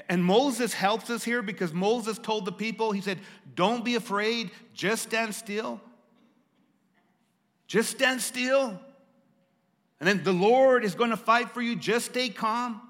And 0.09 0.25
Moses 0.25 0.73
helps 0.73 1.09
us 1.11 1.23
here 1.23 1.41
because 1.41 1.73
Moses 1.73 2.19
told 2.19 2.45
the 2.45 2.51
people, 2.51 2.91
he 2.91 3.01
said, 3.01 3.21
Don't 3.55 3.85
be 3.85 3.95
afraid, 3.95 4.51
just 4.75 5.05
stand 5.05 5.33
still. 5.33 5.81
Just 7.69 7.91
stand 7.91 8.21
still. 8.21 8.81
And 10.01 10.09
then 10.09 10.25
the 10.25 10.33
Lord 10.33 10.85
is 10.85 10.97
going 10.97 11.11
to 11.11 11.17
fight 11.17 11.51
for 11.51 11.63
you, 11.63 11.77
just 11.77 12.07
stay 12.07 12.29
calm. 12.29 12.81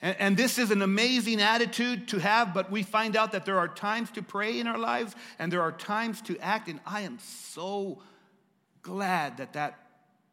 And, 0.00 0.16
and, 0.20 0.36
this 0.36 0.58
is 0.58 0.70
an 0.70 0.80
amazing 0.80 1.40
attitude 1.40 2.08
to 2.08 2.18
have, 2.18 2.54
but 2.54 2.70
we 2.70 2.84
find 2.84 3.16
out 3.16 3.32
that 3.32 3.44
there 3.44 3.58
are 3.58 3.66
times 3.66 4.10
to 4.12 4.22
pray 4.22 4.60
in 4.60 4.68
our 4.68 4.78
lives 4.78 5.16
and 5.40 5.52
there 5.52 5.62
are 5.62 5.72
times 5.72 6.20
to 6.22 6.38
act. 6.38 6.68
And 6.68 6.78
I 6.86 7.00
am 7.00 7.18
so 7.18 8.00
glad 8.82 9.38
that 9.38 9.54
that 9.54 9.78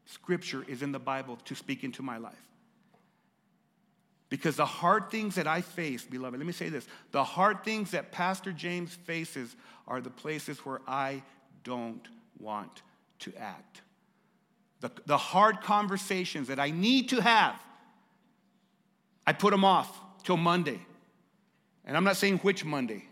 scripture 0.05 0.63
is 0.67 0.83
in 0.83 0.91
the 0.91 0.99
Bible 0.99 1.37
to 1.45 1.55
speak 1.55 1.83
into 1.83 2.03
my 2.03 2.17
life. 2.17 2.33
Because 4.29 4.55
the 4.55 4.65
hard 4.65 5.09
things 5.09 5.35
that 5.35 5.47
I 5.47 5.61
face, 5.61 6.03
beloved, 6.03 6.37
let 6.37 6.45
me 6.45 6.53
say 6.53 6.69
this 6.69 6.87
the 7.11 7.23
hard 7.23 7.63
things 7.63 7.91
that 7.91 8.11
Pastor 8.11 8.51
James 8.51 8.93
faces 8.93 9.55
are 9.87 10.01
the 10.01 10.09
places 10.09 10.59
where 10.59 10.81
I 10.87 11.23
don't 11.63 12.07
want 12.39 12.81
to 13.19 13.33
act. 13.37 13.81
The, 14.81 14.91
the 15.05 15.17
hard 15.17 15.61
conversations 15.61 16.47
that 16.47 16.59
I 16.59 16.71
need 16.71 17.09
to 17.09 17.21
have, 17.21 17.59
I 19.25 19.33
put 19.33 19.51
them 19.51 19.63
off 19.63 19.99
till 20.23 20.37
Monday. 20.37 20.79
And 21.85 21.95
I'm 21.95 22.03
not 22.03 22.17
saying 22.17 22.39
which 22.39 22.65
Monday. 22.65 23.05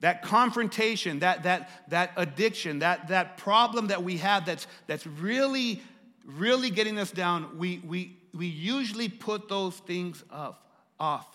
that 0.00 0.22
confrontation, 0.22 1.20
that, 1.20 1.42
that, 1.42 1.70
that 1.88 2.12
addiction, 2.16 2.80
that, 2.80 3.08
that 3.08 3.36
problem 3.36 3.88
that 3.88 4.02
we 4.02 4.18
have 4.18 4.46
that's, 4.46 4.66
that's 4.86 5.06
really, 5.06 5.82
really 6.24 6.70
getting 6.70 6.98
us 6.98 7.10
down, 7.10 7.58
we, 7.58 7.78
we, 7.84 8.16
we 8.32 8.46
usually 8.46 9.08
put 9.08 9.48
those 9.48 9.76
things 9.76 10.22
off, 10.30 10.56
off. 11.00 11.26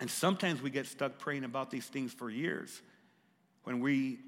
And 0.00 0.10
sometimes 0.10 0.62
we 0.62 0.70
get 0.70 0.86
stuck 0.86 1.18
praying 1.18 1.44
about 1.44 1.70
these 1.70 1.86
things 1.86 2.12
for 2.12 2.30
years 2.30 2.82
when 3.64 3.80
we 3.80 4.20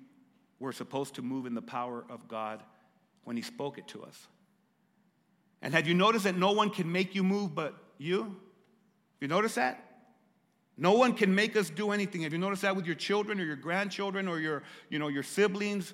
were 0.59 0.73
supposed 0.73 1.15
to 1.15 1.23
move 1.23 1.47
in 1.47 1.55
the 1.55 1.63
power 1.63 2.05
of 2.09 2.27
God 2.27 2.63
when 3.25 3.37
He 3.37 3.43
spoke 3.43 3.79
it 3.79 3.87
to 3.89 4.03
us. 4.03 4.27
And 5.63 5.75
have 5.75 5.87
you 5.87 5.95
noticed 5.95 6.25
that 6.25 6.37
no 6.37 6.53
one 6.53 6.71
can 6.71 6.91
make 6.91 7.15
you 7.15 7.23
move 7.23 7.55
but 7.55 7.75
you? 7.99 8.23
Have 8.23 8.33
You 9.21 9.29
notice 9.29 9.55
that? 9.57 9.85
No 10.77 10.95
one 10.95 11.13
can 11.13 11.35
make 11.35 11.57
us 11.57 11.69
do 11.69 11.91
anything. 11.91 12.23
Have 12.23 12.33
you 12.33 12.39
noticed 12.39 12.63
that 12.63 12.75
with 12.75 12.87
your 12.87 12.95
children 12.95 13.39
or 13.39 13.45
your 13.45 13.57
grandchildren 13.57 14.27
or 14.27 14.41
your, 14.41 14.63
you 14.89 14.99
know, 14.99 15.09
your 15.09 15.23
siblings? 15.23 15.93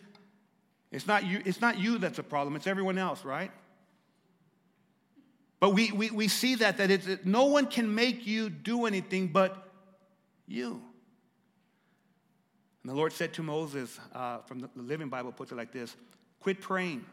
It's 0.92 1.06
not 1.06 1.26
you, 1.26 1.42
it's 1.44 1.60
not 1.60 1.78
you 1.78 1.98
that's 1.98 2.20
a 2.20 2.22
problem, 2.22 2.54
it's 2.54 2.68
everyone 2.68 2.96
else, 2.96 3.24
right? 3.24 3.50
But 5.58 5.70
we, 5.70 5.90
we, 5.90 6.10
we 6.10 6.28
see 6.28 6.54
that, 6.56 6.76
that 6.76 6.90
it's, 6.90 7.08
no 7.24 7.46
one 7.46 7.66
can 7.66 7.94
make 7.94 8.26
you 8.26 8.50
do 8.50 8.86
anything 8.86 9.28
but 9.28 9.70
you. 10.46 10.82
And 12.82 12.92
the 12.92 12.94
Lord 12.94 13.12
said 13.12 13.32
to 13.34 13.42
Moses, 13.42 13.98
uh, 14.14 14.38
from 14.42 14.60
the 14.60 14.68
Living 14.76 15.08
Bible, 15.08 15.32
puts 15.32 15.50
it 15.50 15.56
like 15.56 15.72
this 15.72 15.96
quit 16.38 16.60
praying. 16.60 17.04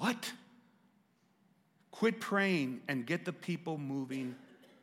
What? 0.00 0.32
Quit 1.90 2.20
praying 2.20 2.80
and 2.88 3.04
get 3.04 3.26
the 3.26 3.34
people 3.34 3.76
moving 3.76 4.34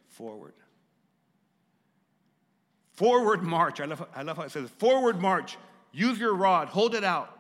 forward. 0.09 0.53
Forward 2.93 3.41
march. 3.41 3.81
I 3.81 3.85
love, 3.85 4.07
I 4.15 4.21
love 4.21 4.37
how 4.37 4.43
it 4.43 4.51
says 4.51 4.69
forward 4.77 5.19
march. 5.19 5.57
Use 5.91 6.19
your 6.19 6.35
rod, 6.35 6.67
hold 6.67 6.93
it 6.93 7.03
out 7.03 7.35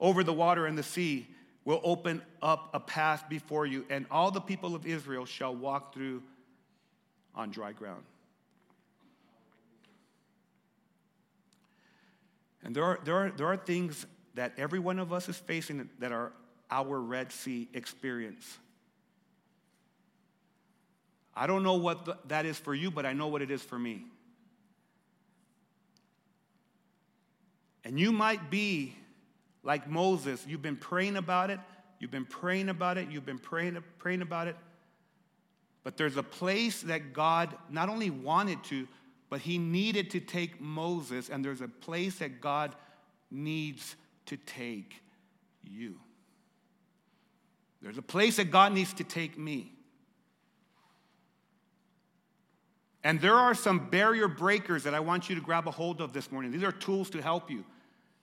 over 0.00 0.24
the 0.24 0.32
water 0.32 0.64
and 0.64 0.78
the 0.78 0.82
sea 0.82 1.26
will 1.66 1.82
open 1.84 2.22
up 2.40 2.70
a 2.72 2.80
path 2.80 3.24
before 3.28 3.66
you, 3.66 3.84
and 3.90 4.06
all 4.10 4.30
the 4.30 4.40
people 4.40 4.74
of 4.74 4.86
Israel 4.86 5.26
shall 5.26 5.54
walk 5.54 5.92
through 5.92 6.22
on 7.34 7.50
dry 7.50 7.72
ground. 7.72 8.04
And 12.64 12.74
there 12.74 12.84
are, 12.84 12.98
there 13.04 13.16
are, 13.16 13.30
there 13.32 13.46
are 13.48 13.58
things 13.58 14.06
that 14.34 14.54
every 14.56 14.78
one 14.78 14.98
of 14.98 15.12
us 15.12 15.28
is 15.28 15.36
facing 15.36 15.90
that 15.98 16.10
are 16.10 16.32
our 16.70 17.00
Red 17.00 17.32
Sea 17.32 17.68
experience. 17.74 18.58
I 21.34 21.46
don't 21.46 21.62
know 21.62 21.74
what 21.74 22.04
the, 22.04 22.18
that 22.26 22.46
is 22.46 22.58
for 22.58 22.74
you, 22.74 22.90
but 22.90 23.06
I 23.06 23.12
know 23.12 23.28
what 23.28 23.42
it 23.42 23.50
is 23.50 23.62
for 23.62 23.78
me. 23.78 24.04
And 27.84 27.98
you 27.98 28.12
might 28.12 28.50
be 28.50 28.94
like 29.62 29.88
Moses. 29.88 30.44
You've 30.46 30.62
been 30.62 30.76
praying 30.76 31.16
about 31.16 31.50
it. 31.50 31.60
You've 32.00 32.10
been 32.10 32.26
praying 32.26 32.68
about 32.68 32.98
it. 32.98 33.08
You've 33.10 33.24
been 33.24 33.38
praying, 33.38 33.82
praying 33.98 34.22
about 34.22 34.48
it. 34.48 34.56
But 35.84 35.96
there's 35.96 36.16
a 36.16 36.22
place 36.22 36.82
that 36.82 37.12
God 37.12 37.56
not 37.70 37.88
only 37.88 38.10
wanted 38.10 38.62
to, 38.64 38.88
but 39.30 39.40
he 39.40 39.58
needed 39.58 40.10
to 40.10 40.20
take 40.20 40.60
Moses, 40.60 41.28
and 41.28 41.44
there's 41.44 41.60
a 41.60 41.68
place 41.68 42.18
that 42.18 42.40
God 42.40 42.74
needs 43.30 43.94
to 44.26 44.36
take 44.36 45.02
you. 45.62 46.00
There's 47.80 47.98
a 47.98 48.02
place 48.02 48.36
that 48.36 48.50
God 48.50 48.72
needs 48.72 48.92
to 48.94 49.04
take 49.04 49.38
me. 49.38 49.72
And 53.04 53.20
there 53.20 53.34
are 53.34 53.54
some 53.54 53.88
barrier 53.90 54.26
breakers 54.28 54.82
that 54.82 54.94
I 54.94 55.00
want 55.00 55.28
you 55.28 55.36
to 55.36 55.40
grab 55.40 55.68
a 55.68 55.70
hold 55.70 56.00
of 56.00 56.12
this 56.12 56.30
morning. 56.32 56.50
These 56.50 56.64
are 56.64 56.72
tools 56.72 57.10
to 57.10 57.22
help 57.22 57.50
you. 57.50 57.64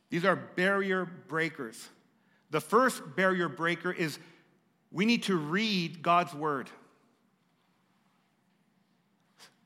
These 0.10 0.26
are 0.26 0.36
barrier 0.36 1.06
breakers. 1.06 1.90
The 2.52 2.62
first 2.62 3.02
barrier 3.16 3.50
breaker 3.50 3.92
is 3.92 4.20
we 4.92 5.06
need 5.06 5.24
to 5.24 5.38
read 5.38 6.02
God's 6.02 6.34
word. 6.34 6.70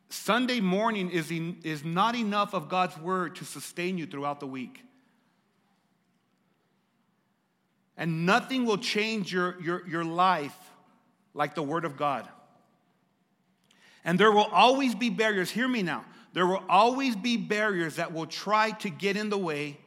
Sunday 0.09 0.59
morning 0.59 1.09
is, 1.11 1.31
in, 1.31 1.57
is 1.63 1.83
not 1.83 2.15
enough 2.15 2.53
of 2.53 2.69
God's 2.69 2.97
word 2.97 3.35
to 3.37 3.45
sustain 3.45 3.97
you 3.97 4.05
throughout 4.05 4.39
the 4.39 4.47
week. 4.47 4.83
And 7.99 8.25
nothing 8.25 8.65
will 8.65 8.77
change 8.77 9.31
your, 9.31 9.61
your, 9.61 9.87
your 9.87 10.05
life 10.05 10.57
like 11.35 11.53
the 11.53 11.61
word 11.61 11.85
of 11.85 11.97
God. 11.97 12.27
And 14.03 14.17
there 14.17 14.31
will 14.31 14.49
always 14.51 14.95
be 14.95 15.11
barriers. 15.11 15.51
Hear 15.51 15.67
me 15.67 15.83
now. 15.83 16.05
There 16.33 16.47
will 16.47 16.63
always 16.69 17.15
be 17.15 17.37
barriers 17.37 17.97
that 17.97 18.13
will 18.13 18.25
try 18.25 18.71
to 18.71 18.89
get 18.89 19.17
in 19.17 19.29
the 19.29 19.37
way 19.37 19.77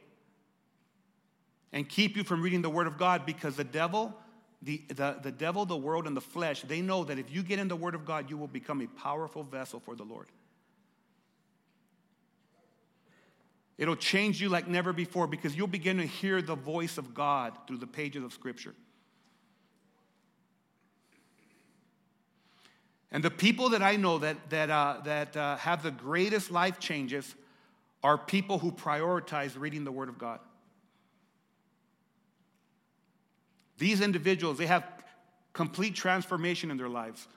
and 1.71 1.89
keep 1.89 2.15
you 2.15 2.23
from 2.23 2.41
reading 2.41 2.61
the 2.61 2.69
Word 2.69 2.85
of 2.85 2.97
God 2.97 3.25
because 3.25 3.55
the 3.55 3.63
devil, 3.63 4.13
the, 4.61 4.83
the, 4.89 5.17
the 5.23 5.31
devil, 5.31 5.65
the 5.65 5.75
world, 5.75 6.05
and 6.05 6.15
the 6.15 6.21
flesh, 6.21 6.61
they 6.61 6.81
know 6.81 7.03
that 7.05 7.17
if 7.17 7.31
you 7.31 7.41
get 7.41 7.57
in 7.59 7.67
the 7.67 7.75
Word 7.75 7.95
of 7.95 8.05
God, 8.05 8.29
you 8.29 8.37
will 8.37 8.47
become 8.47 8.81
a 8.81 8.87
powerful 8.87 9.43
vessel 9.43 9.79
for 9.79 9.95
the 9.95 10.03
Lord. 10.03 10.27
It'll 13.77 13.95
change 13.95 14.39
you 14.39 14.49
like 14.49 14.67
never 14.67 14.93
before 14.93 15.27
because 15.27 15.55
you'll 15.55 15.67
begin 15.67 15.97
to 15.97 16.05
hear 16.05 16.41
the 16.41 16.55
voice 16.55 16.97
of 16.97 17.13
God 17.13 17.57
through 17.67 17.77
the 17.77 17.87
pages 17.87 18.23
of 18.23 18.31
Scripture. 18.33 18.75
And 23.11 23.23
the 23.23 23.31
people 23.31 23.69
that 23.69 23.83
I 23.83 23.95
know 23.95 24.17
that, 24.19 24.49
that, 24.49 24.69
uh, 24.69 24.97
that 25.05 25.37
uh, 25.37 25.57
have 25.57 25.83
the 25.83 25.91
greatest 25.91 26.49
life 26.49 26.79
changes 26.79 27.35
are 28.03 28.17
people 28.17 28.59
who 28.59 28.71
prioritize 28.71 29.57
reading 29.57 29.83
the 29.83 29.91
Word 29.91 30.09
of 30.09 30.17
God. 30.17 30.39
These 33.77 34.01
individuals, 34.01 34.57
they 34.57 34.65
have 34.65 34.83
complete 35.53 35.95
transformation 35.95 36.71
in 36.71 36.77
their 36.77 36.89
lives. 36.89 37.27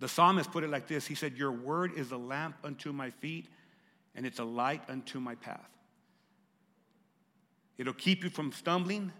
The 0.00 0.08
psalmist 0.08 0.50
put 0.50 0.64
it 0.64 0.70
like 0.70 0.88
this 0.88 1.06
He 1.06 1.14
said, 1.14 1.36
Your 1.36 1.52
word 1.52 1.92
is 1.96 2.10
a 2.10 2.16
lamp 2.16 2.56
unto 2.64 2.92
my 2.92 3.10
feet, 3.10 3.46
and 4.14 4.26
it's 4.26 4.38
a 4.38 4.44
light 4.44 4.82
unto 4.88 5.20
my 5.20 5.34
path. 5.34 5.68
It'll 7.78 7.94
keep 7.94 8.22
you 8.22 8.30
from 8.30 8.52
stumbling, 8.52 9.12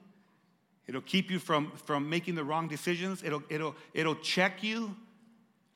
It'll 0.86 1.00
keep 1.00 1.30
you 1.30 1.38
from, 1.38 1.72
from 1.86 2.08
making 2.08 2.34
the 2.34 2.44
wrong 2.44 2.68
decisions. 2.68 3.22
It'll, 3.22 3.42
it'll, 3.48 3.74
it'll 3.94 4.16
check 4.16 4.62
you 4.62 4.96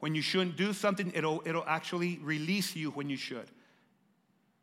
when 0.01 0.15
you 0.15 0.23
shouldn't 0.23 0.57
do 0.57 0.73
something. 0.73 1.13
It'll, 1.15 1.43
it'll 1.47 1.65
actually 1.67 2.19
release 2.23 2.75
you 2.75 2.91
when 2.91 3.09
you 3.09 3.17
should. 3.17 3.49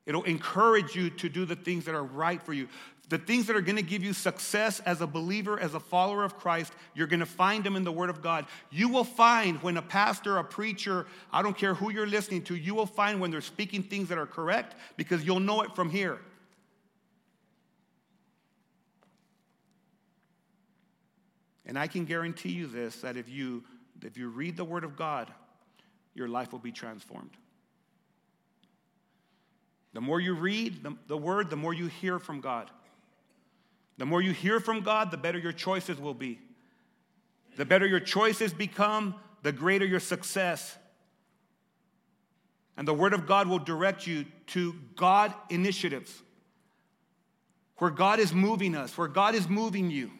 It'll 0.06 0.24
encourage 0.24 0.96
you 0.96 1.10
to 1.12 1.30
do 1.30 1.46
the 1.46 1.56
things 1.56 1.86
that 1.86 1.96
are 1.96 2.04
right 2.04 2.42
for 2.42 2.52
you. 2.54 2.68
The 3.10 3.18
things 3.18 3.48
that 3.48 3.56
are 3.56 3.62
going 3.62 3.76
to 3.76 3.84
give 3.84 4.04
you 4.04 4.14
success 4.14 4.80
as 4.82 5.02
a 5.02 5.08
believer, 5.08 5.60
as 5.60 5.74
a 5.74 5.80
follower 5.80 6.24
of 6.24 6.38
Christ, 6.38 6.74
you're 6.96 7.08
going 7.08 7.20
to 7.20 7.26
find 7.26 7.64
them 7.64 7.76
in 7.76 7.84
the 7.84 7.92
Word 7.92 8.10
of 8.10 8.22
God. 8.22 8.46
You 8.72 8.90
will 8.90 9.04
find 9.04 9.62
when 9.62 9.78
a 9.78 9.82
pastor, 9.82 10.38
a 10.38 10.44
preacher, 10.44 11.06
I 11.32 11.42
don't 11.42 11.58
care 11.58 11.74
who 11.74 11.92
you're 11.92 12.08
listening 12.08 12.44
to, 12.44 12.56
you 12.56 12.74
will 12.74 12.86
find 12.86 13.20
when 13.20 13.30
they're 13.30 13.42
speaking 13.42 13.84
things 13.84 14.10
that 14.10 14.18
are 14.18 14.26
correct 14.26 14.76
because 14.96 15.24
you'll 15.24 15.42
know 15.42 15.62
it 15.62 15.76
from 15.76 15.90
here. 15.90 16.20
And 21.66 21.78
I 21.78 21.88
can 21.88 22.06
guarantee 22.06 22.52
you 22.52 22.68
this 22.68 22.98
that 22.98 23.18
if 23.18 23.30
you, 23.30 23.64
if 24.02 24.18
you 24.18 24.30
read 24.30 24.58
the 24.58 24.66
Word 24.66 24.84
of 24.84 24.96
God, 24.96 25.32
your 26.14 26.28
life 26.28 26.52
will 26.52 26.60
be 26.60 26.72
transformed. 26.72 27.32
The 29.94 30.02
more 30.02 30.20
you 30.20 30.34
read 30.34 30.84
the, 30.84 30.96
the 31.08 31.18
Word, 31.18 31.50
the 31.50 31.56
more 31.56 31.74
you 31.74 31.88
hear 31.88 32.20
from 32.20 32.42
God. 32.42 32.70
The 33.98 34.06
more 34.06 34.22
you 34.22 34.32
hear 34.32 34.60
from 34.60 34.82
God, 34.82 35.12
the 35.12 35.18
better 35.18 35.38
your 35.38 35.52
choices 35.52 36.00
will 36.00 36.14
be. 36.14 36.40
The 37.58 37.66
better 37.66 37.86
your 37.86 38.00
choices 38.00 38.54
become, 38.54 39.16
the 39.44 39.52
greater 39.52 39.86
your 39.86 40.00
success. 40.00 40.78
And 42.76 42.88
the 42.88 42.94
Word 42.94 43.14
of 43.14 43.28
God 43.28 43.48
will 43.48 43.60
direct 43.60 44.08
you 44.08 44.26
to 44.48 44.74
God 44.96 45.34
initiatives 45.50 46.24
where 47.78 47.92
God 47.92 48.20
is 48.20 48.34
moving 48.34 48.76
us, 48.76 48.98
where 48.98 49.08
God 49.08 49.36
is 49.36 49.50
moving 49.50 49.92
you. 49.92 50.12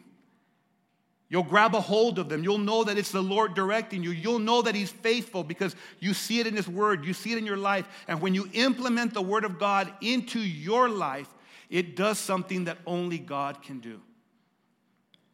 You'll 1.28 1.42
grab 1.42 1.74
a 1.74 1.80
hold 1.80 2.18
of 2.18 2.28
them. 2.28 2.44
You'll 2.44 2.58
know 2.58 2.84
that 2.84 2.98
it's 2.98 3.10
the 3.10 3.22
Lord 3.22 3.54
directing 3.54 4.02
you. 4.02 4.10
You'll 4.10 4.38
know 4.38 4.62
that 4.62 4.74
He's 4.74 4.90
faithful 4.90 5.42
because 5.42 5.74
you 5.98 6.14
see 6.14 6.40
it 6.40 6.46
in 6.46 6.54
His 6.54 6.68
Word, 6.68 7.04
you 7.04 7.14
see 7.14 7.32
it 7.32 7.38
in 7.38 7.46
your 7.46 7.56
life. 7.56 7.88
And 8.06 8.20
when 8.20 8.34
you 8.34 8.48
implement 8.52 9.14
the 9.14 9.22
Word 9.22 9.44
of 9.44 9.58
God 9.58 9.92
into 10.00 10.38
your 10.38 10.88
life, 10.88 11.28
it 11.74 11.96
does 11.96 12.20
something 12.20 12.66
that 12.66 12.78
only 12.86 13.18
God 13.18 13.60
can 13.60 13.80
do 13.80 14.00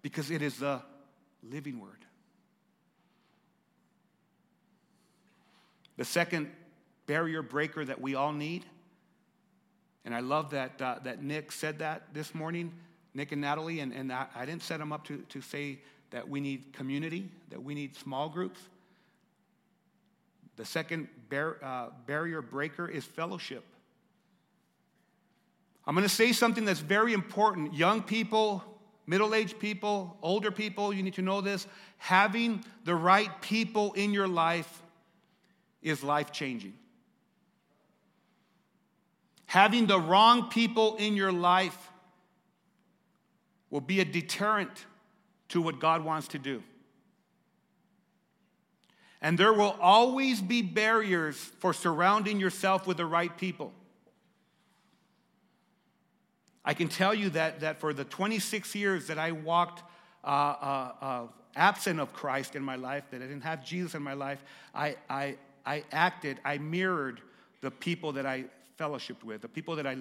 because 0.01 0.31
it 0.31 0.41
is 0.41 0.57
the 0.57 0.81
living 1.43 1.79
Word. 1.79 2.07
The 5.99 6.05
second 6.07 6.51
barrier 7.05 7.43
breaker 7.43 7.85
that 7.85 8.01
we 8.01 8.15
all 8.15 8.33
need, 8.33 8.65
and 10.07 10.15
I 10.15 10.21
love 10.21 10.53
that, 10.53 10.81
uh, 10.81 11.01
that 11.05 11.23
Nick 11.23 11.53
said 11.53 11.81
that 11.81 12.15
this 12.15 12.35
morning 12.35 12.73
Nick 13.13 13.33
and 13.33 13.43
Natalie, 13.43 13.81
and, 13.81 13.93
and 13.93 14.11
I, 14.11 14.25
I 14.35 14.47
didn't 14.47 14.63
set 14.63 14.79
them 14.79 14.95
up 14.95 15.05
to, 15.09 15.19
to 15.19 15.43
say 15.43 15.81
that 16.11 16.27
we 16.27 16.41
need 16.41 16.73
community, 16.73 17.29
that 17.51 17.63
we 17.63 17.75
need 17.75 17.95
small 17.97 18.31
groups. 18.31 18.61
The 20.57 20.65
second 20.65 21.09
bar, 21.29 21.59
uh, 21.63 21.89
barrier 22.07 22.41
breaker 22.41 22.89
is 22.89 23.05
fellowship. 23.05 23.63
I'm 25.91 25.97
going 25.97 26.07
to 26.07 26.15
say 26.15 26.31
something 26.31 26.65
that's 26.65 26.79
very 26.79 27.13
important. 27.13 27.75
Young 27.75 28.01
people, 28.01 28.63
middle 29.09 29.35
aged 29.35 29.59
people, 29.59 30.17
older 30.23 30.53
people, 30.53 30.93
you 30.93 31.03
need 31.03 31.15
to 31.15 31.23
know 31.23 31.41
this. 31.41 31.67
Having 31.99 32.65
the 32.85 32.95
right 32.95 33.29
people 33.41 33.93
in 33.95 34.13
your 34.13 34.29
life 34.29 34.85
is 35.83 36.05
life 36.05 36.31
changing. 36.31 36.75
Having 39.47 39.87
the 39.87 39.99
wrong 39.99 40.49
people 40.49 40.95
in 40.95 41.17
your 41.17 41.33
life 41.33 41.91
will 43.69 43.81
be 43.81 43.99
a 43.99 44.05
deterrent 44.05 44.87
to 45.49 45.61
what 45.61 45.81
God 45.81 46.05
wants 46.05 46.29
to 46.29 46.39
do. 46.39 46.63
And 49.21 49.37
there 49.37 49.53
will 49.53 49.77
always 49.81 50.41
be 50.41 50.63
barriers 50.63 51.35
for 51.59 51.73
surrounding 51.73 52.39
yourself 52.39 52.87
with 52.87 52.99
the 52.99 53.07
right 53.07 53.37
people. 53.37 53.73
I 56.65 56.75
can 56.75 56.89
tell 56.89 57.15
you 57.15 57.31
that, 57.31 57.61
that 57.61 57.81
for 57.81 57.93
the 57.95 58.05
26 58.05 58.75
years 58.75 59.07
that 59.07 59.19
I 59.19 59.33
walked 59.33 59.83
uh, 60.23 60.27
uh, 60.27 60.93
uh, 61.01 61.27
absent 61.57 62.01
of 62.01 62.13
Christ 62.13 62.55
in 62.55 62.63
my 62.63 62.77
life, 62.77 63.05
that 63.11 63.17
I 63.17 63.27
didn't 63.27 63.43
have 63.43 63.65
Jesus 63.65 63.95
in 63.95 64.03
my 64.03 64.13
life, 64.13 64.45
I, 64.75 64.97
I, 65.09 65.37
I 65.65 65.85
acted, 65.93 66.39
I 66.45 66.59
mirrored 66.59 67.21
the 67.61 67.71
people 67.71 68.13
that 68.13 68.27
I 68.27 68.45
fellowshiped 68.79 69.25
with, 69.25 69.43
the 69.43 69.49
people 69.49 69.77
that 69.77 69.87
I 69.87 69.97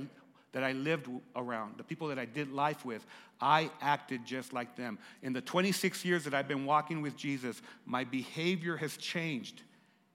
that 0.51 0.63
I 0.63 0.71
lived 0.71 1.07
around, 1.35 1.75
the 1.77 1.83
people 1.83 2.07
that 2.07 2.17
I 2.17 2.25
did 2.25 2.51
life 2.51 2.83
with, 2.83 3.05
I 3.39 3.69
acted 3.81 4.25
just 4.25 4.51
like 4.51 4.75
them. 4.75 4.97
In 5.21 5.31
the 5.31 5.41
26 5.41 6.03
years 6.03 6.23
that 6.23 6.33
I've 6.33 6.47
been 6.47 6.65
walking 6.65 7.03
with 7.03 7.15
Jesus, 7.15 7.61
my 7.85 8.03
behavior 8.03 8.75
has 8.77 8.97
changed 8.97 9.61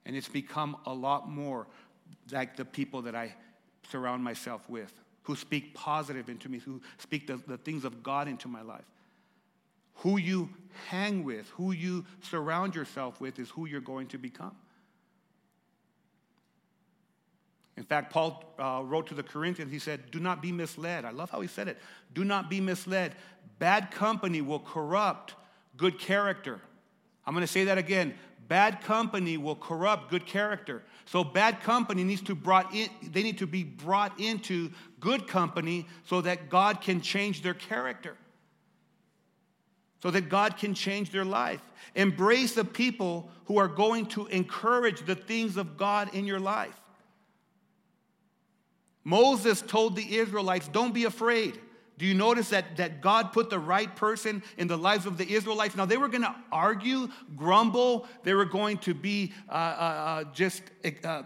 and 0.06 0.16
it's 0.16 0.28
become 0.28 0.76
a 0.86 0.92
lot 0.92 1.28
more 1.28 1.66
like 2.32 2.56
the 2.56 2.64
people 2.64 3.02
that 3.02 3.14
I 3.14 3.34
surround 3.90 4.22
myself 4.22 4.68
with, 4.68 4.92
who 5.24 5.34
speak 5.36 5.74
positive 5.74 6.28
into 6.28 6.48
me, 6.48 6.58
who 6.58 6.80
speak 6.98 7.26
the, 7.26 7.36
the 7.46 7.58
things 7.58 7.84
of 7.84 8.02
God 8.02 8.28
into 8.28 8.48
my 8.48 8.62
life. 8.62 8.84
Who 9.96 10.18
you 10.18 10.50
hang 10.88 11.24
with, 11.24 11.48
who 11.50 11.72
you 11.72 12.04
surround 12.22 12.74
yourself 12.74 13.20
with, 13.20 13.38
is 13.38 13.50
who 13.50 13.66
you're 13.66 13.80
going 13.80 14.08
to 14.08 14.18
become. 14.18 14.54
In 17.76 17.84
fact, 17.84 18.12
Paul 18.12 18.44
uh, 18.58 18.82
wrote 18.84 19.08
to 19.08 19.14
the 19.14 19.22
Corinthians, 19.22 19.72
he 19.72 19.78
said, 19.78 20.10
Do 20.10 20.20
not 20.20 20.40
be 20.40 20.52
misled. 20.52 21.04
I 21.04 21.10
love 21.10 21.30
how 21.30 21.40
he 21.40 21.48
said 21.48 21.68
it. 21.68 21.78
Do 22.12 22.24
not 22.24 22.48
be 22.48 22.60
misled. 22.60 23.14
Bad 23.58 23.90
company 23.90 24.42
will 24.42 24.60
corrupt 24.60 25.34
good 25.76 25.98
character. 25.98 26.60
I'm 27.26 27.34
going 27.34 27.46
to 27.46 27.52
say 27.52 27.64
that 27.64 27.78
again. 27.78 28.14
Bad 28.48 28.82
company 28.82 29.36
will 29.36 29.56
corrupt 29.56 30.10
good 30.10 30.26
character. 30.26 30.82
So 31.06 31.24
bad 31.24 31.60
company 31.62 32.04
needs 32.04 32.22
to 32.22 32.34
brought 32.34 32.74
in, 32.74 32.88
they 33.02 33.22
need 33.22 33.38
to 33.38 33.46
be 33.46 33.64
brought 33.64 34.18
into 34.20 34.70
good 35.00 35.26
company 35.26 35.86
so 36.04 36.20
that 36.20 36.50
God 36.50 36.80
can 36.80 37.00
change 37.00 37.42
their 37.42 37.54
character. 37.54 38.16
So 40.02 40.10
that 40.10 40.28
God 40.28 40.58
can 40.58 40.74
change 40.74 41.10
their 41.10 41.24
life. 41.24 41.62
Embrace 41.94 42.54
the 42.54 42.64
people 42.64 43.30
who 43.46 43.58
are 43.58 43.68
going 43.68 44.06
to 44.06 44.26
encourage 44.26 45.06
the 45.06 45.14
things 45.14 45.56
of 45.56 45.76
God 45.76 46.14
in 46.14 46.26
your 46.26 46.40
life. 46.40 46.78
Moses 49.04 49.62
told 49.62 49.96
the 49.96 50.16
Israelites, 50.16 50.68
Don't 50.68 50.92
be 50.92 51.04
afraid. 51.04 51.58
Do 51.96 52.06
you 52.06 52.14
notice 52.14 52.48
that, 52.48 52.76
that 52.78 53.00
God 53.00 53.32
put 53.32 53.50
the 53.50 53.58
right 53.58 53.94
person 53.94 54.42
in 54.58 54.66
the 54.66 54.76
lives 54.76 55.06
of 55.06 55.16
the 55.16 55.28
Israelites? 55.28 55.76
Now, 55.76 55.84
they 55.84 55.96
were 55.96 56.08
going 56.08 56.22
to 56.22 56.34
argue, 56.50 57.08
grumble, 57.36 58.08
they 58.24 58.34
were 58.34 58.44
going 58.44 58.78
to 58.78 58.94
be 58.94 59.32
uh, 59.48 59.52
uh, 59.52 59.54
uh 59.54 60.24
just 60.32 60.62
uh, 61.04 61.22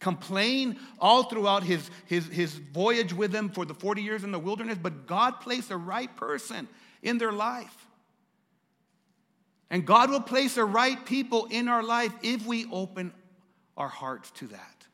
complain 0.00 0.78
all 0.98 1.24
throughout 1.24 1.62
his, 1.62 1.90
his, 2.06 2.26
his 2.26 2.52
voyage 2.54 3.12
with 3.12 3.32
them 3.32 3.48
for 3.48 3.64
the 3.64 3.74
40 3.74 4.02
years 4.02 4.22
in 4.22 4.32
the 4.32 4.38
wilderness, 4.38 4.78
but 4.80 5.06
God 5.06 5.40
placed 5.40 5.70
the 5.70 5.76
right 5.76 6.14
person 6.16 6.68
in 7.02 7.18
their 7.18 7.32
life. 7.32 7.86
And 9.70 9.86
God 9.86 10.10
will 10.10 10.20
place 10.20 10.54
the 10.54 10.64
right 10.64 11.04
people 11.04 11.46
in 11.50 11.68
our 11.68 11.82
life 11.82 12.12
if 12.22 12.46
we 12.46 12.66
open 12.70 13.12
our 13.76 13.88
hearts 13.88 14.30
to 14.32 14.46
that. 14.48 14.86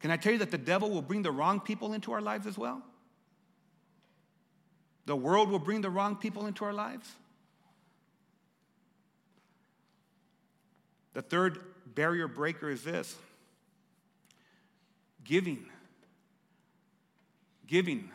Can 0.00 0.10
I 0.10 0.16
tell 0.16 0.32
you 0.32 0.38
that 0.38 0.50
the 0.50 0.58
devil 0.58 0.90
will 0.90 1.02
bring 1.02 1.22
the 1.22 1.32
wrong 1.32 1.60
people 1.60 1.92
into 1.92 2.12
our 2.12 2.20
lives 2.20 2.46
as 2.46 2.56
well? 2.56 2.82
The 5.06 5.16
world 5.16 5.50
will 5.50 5.60
bring 5.60 5.80
the 5.80 5.90
wrong 5.90 6.16
people 6.16 6.46
into 6.46 6.64
our 6.64 6.72
lives. 6.72 7.10
The 11.14 11.22
third 11.22 11.60
barrier 11.94 12.28
breaker 12.28 12.68
is 12.68 12.84
this 12.84 13.16
giving. 15.24 15.64
Giving. 17.66 18.10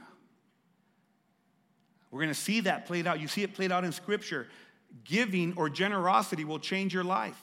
We're 2.10 2.20
going 2.20 2.30
to 2.30 2.40
see 2.40 2.62
that 2.62 2.86
played 2.86 3.08
out. 3.08 3.20
You 3.20 3.28
see 3.28 3.44
it 3.44 3.54
played 3.54 3.72
out 3.72 3.84
in 3.84 3.92
Scripture. 3.92 4.48
Giving 5.06 5.54
or 5.58 5.70
generosity 5.70 6.46
will 6.46 6.60
change 6.60 6.94
your 6.94 7.04
life. 7.04 7.42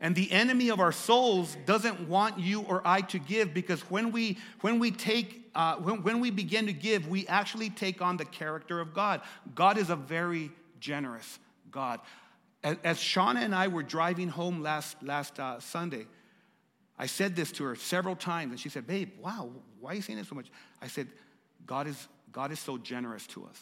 And 0.00 0.14
the 0.14 0.30
enemy 0.30 0.68
of 0.70 0.78
our 0.78 0.92
souls 0.92 1.56
doesn't 1.64 2.08
want 2.08 2.38
you 2.38 2.62
or 2.62 2.82
I 2.84 3.00
to 3.02 3.18
give 3.18 3.54
because 3.54 3.80
when 3.90 4.12
we, 4.12 4.38
when 4.60 4.78
we 4.78 4.90
take, 4.90 5.45
uh, 5.56 5.76
when, 5.76 6.02
when 6.02 6.20
we 6.20 6.30
begin 6.30 6.66
to 6.66 6.72
give, 6.72 7.08
we 7.08 7.26
actually 7.26 7.70
take 7.70 8.02
on 8.02 8.18
the 8.18 8.26
character 8.26 8.78
of 8.78 8.92
God. 8.92 9.22
God 9.54 9.78
is 9.78 9.88
a 9.88 9.96
very 9.96 10.52
generous 10.80 11.38
God. 11.70 12.00
As, 12.62 12.76
as 12.84 12.98
Shauna 12.98 13.38
and 13.38 13.54
I 13.54 13.68
were 13.68 13.82
driving 13.82 14.28
home 14.28 14.62
last, 14.62 15.02
last 15.02 15.40
uh, 15.40 15.58
Sunday, 15.60 16.06
I 16.98 17.06
said 17.06 17.34
this 17.34 17.52
to 17.52 17.64
her 17.64 17.74
several 17.74 18.14
times, 18.14 18.50
and 18.50 18.60
she 18.60 18.68
said, 18.68 18.86
Babe, 18.86 19.12
wow, 19.18 19.50
why 19.80 19.92
are 19.92 19.94
you 19.94 20.02
saying 20.02 20.18
this 20.18 20.28
so 20.28 20.34
much? 20.34 20.50
I 20.82 20.88
said, 20.88 21.08
God 21.64 21.86
is, 21.86 22.06
God 22.30 22.52
is 22.52 22.60
so 22.60 22.76
generous 22.76 23.26
to 23.28 23.46
us. 23.46 23.60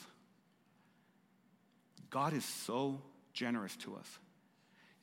God 2.11 2.33
is 2.33 2.45
so 2.45 3.01
generous 3.33 3.77
to 3.77 3.95
us. 3.95 4.19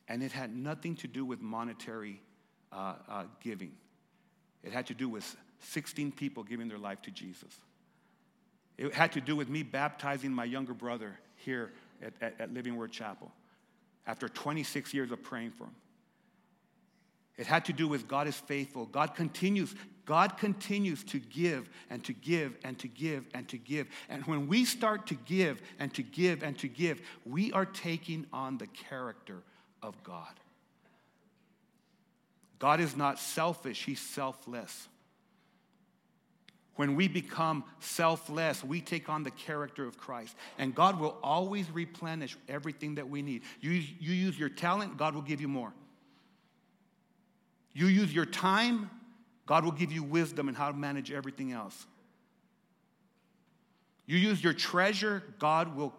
And 0.08 0.22
it 0.22 0.32
had 0.32 0.54
nothing 0.54 0.94
to 0.96 1.08
do 1.08 1.24
with 1.24 1.40
monetary 1.40 2.20
uh, 2.70 2.94
uh, 3.08 3.24
giving, 3.40 3.72
it 4.62 4.72
had 4.72 4.86
to 4.88 4.94
do 4.94 5.08
with 5.08 5.36
16 5.62 6.12
people 6.12 6.42
giving 6.42 6.68
their 6.68 6.78
life 6.78 7.02
to 7.02 7.10
Jesus. 7.10 7.54
It 8.78 8.94
had 8.94 9.12
to 9.12 9.20
do 9.20 9.36
with 9.36 9.48
me 9.48 9.62
baptizing 9.62 10.32
my 10.32 10.44
younger 10.44 10.74
brother 10.74 11.18
here 11.36 11.72
at, 12.02 12.12
at, 12.20 12.40
at 12.40 12.54
Living 12.54 12.76
Word 12.76 12.92
Chapel 12.92 13.30
after 14.06 14.28
26 14.28 14.92
years 14.94 15.10
of 15.10 15.22
praying 15.22 15.52
for 15.52 15.64
him. 15.64 15.74
It 17.36 17.46
had 17.46 17.64
to 17.66 17.72
do 17.72 17.88
with 17.88 18.08
God 18.08 18.28
is 18.28 18.36
faithful. 18.36 18.86
God 18.86 19.14
continues, 19.14 19.74
God 20.04 20.36
continues 20.36 21.02
to 21.04 21.18
give 21.18 21.70
and 21.88 22.04
to 22.04 22.12
give 22.12 22.56
and 22.62 22.78
to 22.80 22.88
give 22.88 23.24
and 23.32 23.48
to 23.48 23.56
give. 23.56 23.88
And 24.08 24.24
when 24.26 24.48
we 24.48 24.64
start 24.64 25.06
to 25.08 25.14
give 25.14 25.62
and 25.78 25.92
to 25.94 26.02
give 26.02 26.42
and 26.42 26.58
to 26.58 26.68
give, 26.68 27.00
we 27.24 27.52
are 27.52 27.64
taking 27.64 28.26
on 28.32 28.58
the 28.58 28.66
character 28.66 29.38
of 29.82 30.00
God. 30.02 30.34
God 32.58 32.80
is 32.80 32.96
not 32.96 33.18
selfish, 33.18 33.84
He's 33.84 34.00
selfless. 34.00 34.88
When 36.76 36.94
we 36.94 37.06
become 37.06 37.64
selfless, 37.80 38.64
we 38.64 38.80
take 38.80 39.08
on 39.08 39.22
the 39.22 39.30
character 39.30 39.86
of 39.86 39.98
Christ. 39.98 40.34
And 40.58 40.74
God 40.74 40.98
will 40.98 41.18
always 41.22 41.70
replenish 41.70 42.36
everything 42.48 42.94
that 42.94 43.08
we 43.08 43.20
need. 43.20 43.42
You, 43.60 43.70
you 43.72 44.14
use 44.14 44.38
your 44.38 44.48
talent, 44.48 44.96
God 44.96 45.14
will 45.14 45.22
give 45.22 45.40
you 45.40 45.48
more. 45.48 45.72
You 47.74 47.86
use 47.86 48.12
your 48.12 48.26
time, 48.26 48.90
God 49.46 49.64
will 49.64 49.72
give 49.72 49.92
you 49.92 50.02
wisdom 50.02 50.48
and 50.48 50.56
how 50.56 50.70
to 50.70 50.76
manage 50.76 51.10
everything 51.10 51.52
else. 51.52 51.86
You 54.06 54.16
use 54.18 54.42
your 54.42 54.52
treasure, 54.52 55.22
God 55.38 55.76
will 55.76 55.94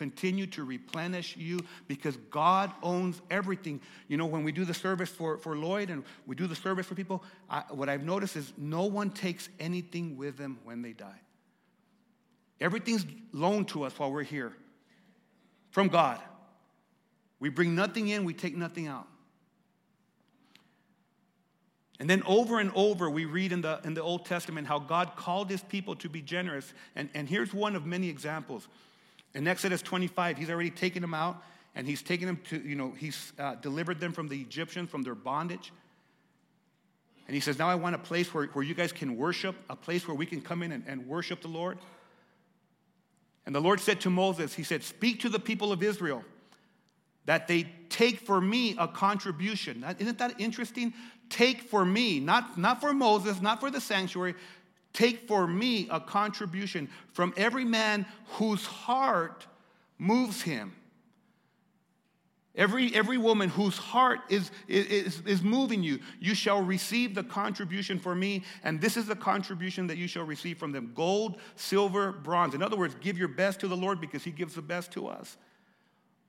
continue 0.00 0.46
to 0.46 0.64
replenish 0.64 1.36
you 1.36 1.60
because 1.86 2.16
God 2.30 2.72
owns 2.82 3.20
everything. 3.30 3.82
You 4.08 4.16
know, 4.16 4.24
when 4.24 4.44
we 4.44 4.50
do 4.50 4.64
the 4.64 4.72
service 4.72 5.10
for, 5.10 5.36
for 5.36 5.58
Lloyd 5.58 5.90
and 5.90 6.04
we 6.26 6.34
do 6.34 6.46
the 6.46 6.54
service 6.54 6.86
for 6.86 6.94
people, 6.94 7.22
I, 7.50 7.64
what 7.68 7.90
I've 7.90 8.02
noticed 8.02 8.34
is 8.34 8.50
no 8.56 8.86
one 8.86 9.10
takes 9.10 9.50
anything 9.58 10.16
with 10.16 10.38
them 10.38 10.58
when 10.64 10.80
they 10.80 10.94
die. 10.94 11.20
Everything's 12.62 13.04
loaned 13.34 13.68
to 13.68 13.82
us 13.82 13.92
while 13.98 14.10
we're 14.10 14.22
here 14.22 14.54
from 15.70 15.88
God. 15.88 16.18
We 17.38 17.50
bring 17.50 17.74
nothing 17.74 18.08
in, 18.08 18.24
we 18.24 18.32
take 18.32 18.56
nothing 18.56 18.86
out. 18.86 19.06
And 21.98 22.08
then 22.08 22.22
over 22.24 22.58
and 22.58 22.72
over, 22.74 23.10
we 23.10 23.26
read 23.26 23.52
in 23.52 23.60
the, 23.60 23.78
in 23.84 23.92
the 23.92 24.02
Old 24.02 24.24
Testament 24.24 24.66
how 24.66 24.78
God 24.78 25.14
called 25.16 25.50
his 25.50 25.62
people 25.62 25.94
to 25.96 26.08
be 26.08 26.22
generous. 26.22 26.72
And, 26.96 27.10
and 27.12 27.28
here's 27.28 27.52
one 27.52 27.76
of 27.76 27.84
many 27.84 28.08
examples. 28.08 28.66
In 29.34 29.46
Exodus 29.46 29.82
25, 29.82 30.38
he's 30.38 30.50
already 30.50 30.70
taken 30.70 31.02
them 31.02 31.14
out 31.14 31.42
and 31.74 31.86
he's 31.86 32.02
taken 32.02 32.26
them 32.26 32.40
to, 32.50 32.60
you 32.60 32.74
know, 32.74 32.92
he's 32.96 33.32
uh, 33.38 33.54
delivered 33.56 34.00
them 34.00 34.12
from 34.12 34.28
the 34.28 34.40
Egyptians, 34.40 34.90
from 34.90 35.02
their 35.02 35.14
bondage. 35.14 35.72
And 37.26 37.34
he 37.34 37.40
says, 37.40 37.58
Now 37.58 37.68
I 37.68 37.76
want 37.76 37.94
a 37.94 37.98
place 37.98 38.34
where, 38.34 38.46
where 38.46 38.64
you 38.64 38.74
guys 38.74 38.90
can 38.92 39.16
worship, 39.16 39.54
a 39.68 39.76
place 39.76 40.08
where 40.08 40.16
we 40.16 40.26
can 40.26 40.40
come 40.40 40.62
in 40.62 40.72
and, 40.72 40.84
and 40.86 41.06
worship 41.06 41.42
the 41.42 41.48
Lord. 41.48 41.78
And 43.46 43.54
the 43.54 43.60
Lord 43.60 43.80
said 43.80 44.00
to 44.00 44.10
Moses, 44.10 44.54
He 44.54 44.64
said, 44.64 44.82
Speak 44.82 45.20
to 45.20 45.28
the 45.28 45.38
people 45.38 45.70
of 45.70 45.82
Israel 45.82 46.24
that 47.26 47.46
they 47.46 47.70
take 47.88 48.18
for 48.20 48.40
me 48.40 48.74
a 48.78 48.88
contribution. 48.88 49.84
Isn't 49.98 50.18
that 50.18 50.40
interesting? 50.40 50.92
Take 51.28 51.62
for 51.62 51.84
me, 51.84 52.18
not, 52.18 52.58
not 52.58 52.80
for 52.80 52.92
Moses, 52.92 53.40
not 53.40 53.60
for 53.60 53.70
the 53.70 53.80
sanctuary, 53.80 54.34
Take 54.92 55.28
for 55.28 55.46
me 55.46 55.88
a 55.90 56.00
contribution 56.00 56.88
from 57.12 57.32
every 57.36 57.64
man 57.64 58.06
whose 58.32 58.66
heart 58.66 59.46
moves 59.98 60.42
him. 60.42 60.74
Every, 62.56 62.92
every 62.94 63.16
woman 63.16 63.48
whose 63.48 63.78
heart 63.78 64.20
is, 64.28 64.50
is, 64.66 65.22
is 65.24 65.40
moving 65.40 65.84
you, 65.84 66.00
you 66.18 66.34
shall 66.34 66.60
receive 66.60 67.14
the 67.14 67.22
contribution 67.22 67.98
for 67.98 68.14
me, 68.14 68.42
and 68.64 68.80
this 68.80 68.96
is 68.96 69.06
the 69.06 69.14
contribution 69.14 69.86
that 69.86 69.96
you 69.96 70.08
shall 70.08 70.24
receive 70.24 70.58
from 70.58 70.72
them 70.72 70.90
gold, 70.94 71.38
silver, 71.54 72.10
bronze. 72.10 72.54
In 72.54 72.62
other 72.62 72.76
words, 72.76 72.96
give 73.00 73.16
your 73.16 73.28
best 73.28 73.60
to 73.60 73.68
the 73.68 73.76
Lord 73.76 74.00
because 74.00 74.24
He 74.24 74.32
gives 74.32 74.54
the 74.54 74.62
best 74.62 74.90
to 74.92 75.06
us. 75.06 75.36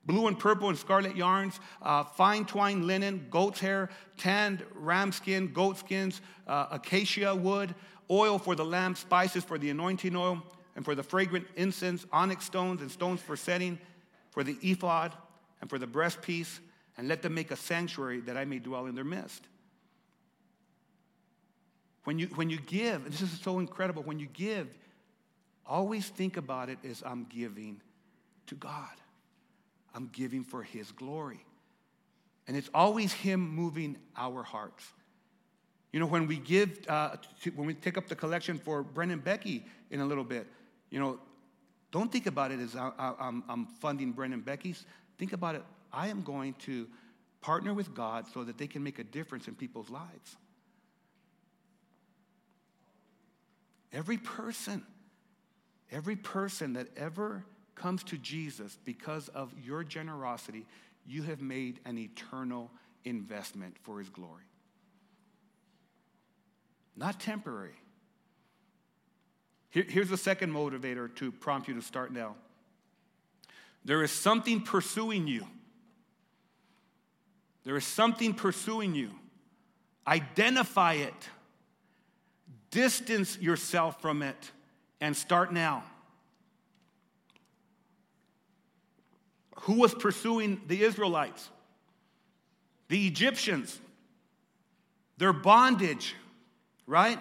Blue 0.05 0.27
and 0.27 0.37
purple 0.37 0.69
and 0.69 0.77
scarlet 0.77 1.15
yarns, 1.15 1.59
uh, 1.81 2.03
fine 2.03 2.45
twined 2.45 2.85
linen, 2.85 3.27
goat's 3.29 3.59
hair, 3.59 3.89
tanned 4.17 4.63
ram 4.73 5.11
skin, 5.11 5.51
goat 5.53 5.77
skins, 5.79 6.21
uh, 6.47 6.67
acacia 6.71 7.35
wood, 7.35 7.73
oil 8.11 8.37
for 8.37 8.55
the 8.55 8.65
lamp, 8.65 8.97
spices 8.97 9.43
for 9.43 9.57
the 9.57 9.69
anointing 9.69 10.15
oil, 10.15 10.43
and 10.75 10.85
for 10.85 10.93
the 10.93 11.03
fragrant 11.03 11.47
incense, 11.55 12.05
onyx 12.11 12.45
stones 12.45 12.81
and 12.81 12.91
stones 12.91 13.21
for 13.21 13.35
setting, 13.35 13.79
for 14.31 14.43
the 14.43 14.57
ephod, 14.61 15.13
and 15.61 15.69
for 15.69 15.79
the 15.79 15.87
breastpiece, 15.87 16.59
and 16.97 17.07
let 17.07 17.21
them 17.21 17.33
make 17.33 17.51
a 17.51 17.55
sanctuary 17.55 18.19
that 18.21 18.37
I 18.37 18.45
may 18.45 18.59
dwell 18.59 18.85
in 18.85 18.95
their 18.95 19.03
midst. 19.03 19.47
When 22.03 22.19
you, 22.19 22.27
when 22.27 22.49
you 22.49 22.59
give, 22.59 23.05
this 23.05 23.21
is 23.21 23.39
so 23.41 23.59
incredible, 23.59 24.03
when 24.03 24.19
you 24.19 24.27
give, 24.27 24.67
always 25.65 26.07
think 26.07 26.37
about 26.37 26.69
it 26.69 26.79
as 26.83 27.03
I'm 27.05 27.25
giving 27.25 27.79
to 28.47 28.55
God. 28.55 28.89
I'm 29.93 30.09
giving 30.11 30.43
for 30.43 30.63
His 30.63 30.91
glory. 30.91 31.45
And 32.47 32.57
it's 32.57 32.69
always 32.73 33.13
Him 33.13 33.39
moving 33.55 33.97
our 34.17 34.41
hearts. 34.43 34.85
You 35.91 35.99
know, 35.99 36.05
when 36.05 36.25
we 36.25 36.37
give, 36.37 36.79
uh, 36.87 37.17
to, 37.43 37.49
when 37.51 37.67
we 37.67 37.73
take 37.73 37.97
up 37.97 38.07
the 38.07 38.15
collection 38.15 38.57
for 38.57 38.81
Brent 38.81 39.11
and 39.11 39.23
Becky 39.23 39.65
in 39.89 39.99
a 39.99 40.05
little 40.05 40.23
bit, 40.23 40.47
you 40.89 40.99
know, 40.99 41.19
don't 41.91 42.11
think 42.11 42.27
about 42.27 42.51
it 42.51 42.59
as 42.59 42.75
I, 42.75 43.13
am 43.19 43.67
funding 43.81 44.13
Brent 44.13 44.33
and 44.33 44.43
Becky's. 44.43 44.85
Think 45.17 45.33
about 45.33 45.55
it, 45.55 45.63
I 45.91 46.07
am 46.07 46.21
going 46.21 46.53
to 46.65 46.87
partner 47.41 47.73
with 47.73 47.93
God 47.93 48.25
so 48.33 48.43
that 48.43 48.57
they 48.57 48.67
can 48.67 48.83
make 48.83 48.99
a 48.99 49.03
difference 49.03 49.47
in 49.47 49.55
people's 49.55 49.89
lives. 49.89 50.37
Every 53.91 54.17
person, 54.17 54.83
every 55.91 56.15
person 56.15 56.73
that 56.73 56.87
ever 56.95 57.43
comes 57.75 58.03
to 58.05 58.17
Jesus 58.17 58.77
because 58.85 59.27
of 59.29 59.53
your 59.61 59.83
generosity, 59.83 60.65
you 61.05 61.23
have 61.23 61.41
made 61.41 61.81
an 61.83 61.97
eternal 61.97 62.71
investment 63.03 63.75
for 63.81 63.99
his 63.99 64.07
glory 64.07 64.50
not 67.01 67.19
temporary. 67.19 67.73
Here, 69.71 69.85
here's 69.87 70.09
the 70.09 70.17
second 70.17 70.53
motivator 70.53 71.13
to 71.15 71.31
prompt 71.31 71.67
you 71.67 71.73
to 71.73 71.81
start 71.81 72.13
now 72.13 72.35
there 73.83 74.03
is 74.03 74.11
something 74.11 74.61
pursuing 74.61 75.27
you. 75.27 75.43
There 77.63 77.75
is 77.75 77.83
something 77.83 78.35
pursuing 78.35 78.93
you. 78.93 79.09
Identify 80.07 80.93
it, 80.93 81.29
distance 82.69 83.39
yourself 83.39 83.99
from 83.99 84.21
it, 84.21 84.51
and 84.99 85.17
start 85.17 85.51
now. 85.51 85.83
Who 89.61 89.79
was 89.79 89.95
pursuing 89.95 90.61
the 90.67 90.83
Israelites? 90.83 91.49
The 92.89 93.07
Egyptians, 93.07 93.79
their 95.17 95.33
bondage 95.33 96.13
right? 96.87 97.19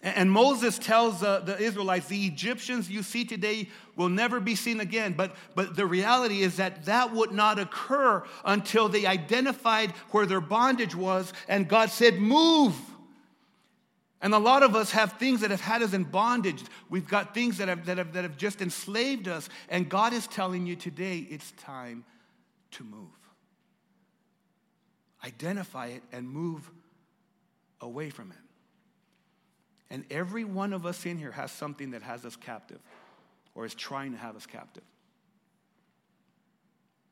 And 0.00 0.30
Moses 0.30 0.78
tells 0.78 1.20
the 1.20 1.56
Israelites, 1.58 2.06
the 2.06 2.26
Egyptians 2.26 2.88
you 2.88 3.02
see 3.02 3.24
today 3.24 3.68
will 3.96 4.08
never 4.08 4.38
be 4.38 4.54
seen 4.54 4.78
again. 4.78 5.14
But, 5.14 5.34
but 5.56 5.74
the 5.74 5.86
reality 5.86 6.42
is 6.42 6.56
that 6.58 6.84
that 6.84 7.12
would 7.12 7.32
not 7.32 7.58
occur 7.58 8.22
until 8.44 8.88
they 8.88 9.06
identified 9.06 9.90
where 10.10 10.24
their 10.24 10.40
bondage 10.40 10.94
was, 10.94 11.32
and 11.48 11.68
God 11.68 11.90
said, 11.90 12.18
Move. 12.18 12.76
And 14.20 14.34
a 14.34 14.38
lot 14.38 14.64
of 14.64 14.74
us 14.74 14.90
have 14.92 15.12
things 15.12 15.40
that 15.40 15.50
have 15.50 15.60
had 15.60 15.80
us 15.80 15.92
in 15.92 16.04
bondage. 16.04 16.62
We've 16.90 17.06
got 17.06 17.34
things 17.34 17.58
that 17.58 17.68
have, 17.68 17.86
that 17.86 17.98
have, 17.98 18.12
that 18.14 18.22
have 18.22 18.36
just 18.36 18.60
enslaved 18.60 19.28
us. 19.28 19.48
And 19.68 19.88
God 19.88 20.12
is 20.12 20.26
telling 20.26 20.66
you 20.66 20.74
today, 20.74 21.26
it's 21.30 21.52
time 21.52 22.04
to 22.72 22.84
move. 22.84 23.06
Identify 25.24 25.88
it 25.88 26.02
and 26.10 26.28
move 26.28 26.68
away 27.80 28.10
from 28.10 28.30
it. 28.30 28.38
And 29.90 30.04
every 30.10 30.44
one 30.44 30.72
of 30.72 30.84
us 30.84 31.06
in 31.06 31.18
here 31.18 31.32
has 31.32 31.50
something 31.50 31.92
that 31.92 32.02
has 32.02 32.24
us 32.24 32.36
captive 32.36 32.80
or 33.54 33.64
is 33.64 33.74
trying 33.74 34.12
to 34.12 34.18
have 34.18 34.36
us 34.36 34.46
captive. 34.46 34.84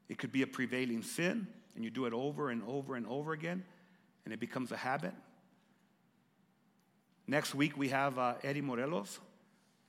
It 0.09 0.19
could 0.19 0.31
be 0.31 0.43
a 0.43 0.47
prevailing 0.47 1.03
sin, 1.03 1.49
and 1.75 1.85
you 1.85 1.91
do 1.91 2.07
it 2.07 2.13
over 2.13 2.51
and 2.51 2.63
over 2.67 2.95
and 2.95 3.07
over 3.07 3.33
again, 3.33 3.65
and 4.25 4.33
it 4.33 4.39
becomes 4.39 4.71
a 4.71 4.77
habit. 4.77 5.13
Next 7.27 7.55
week, 7.55 7.77
we 7.77 7.89
have 7.89 8.19
uh, 8.19 8.35
Eddie 8.45 8.61
Morelos, 8.61 9.19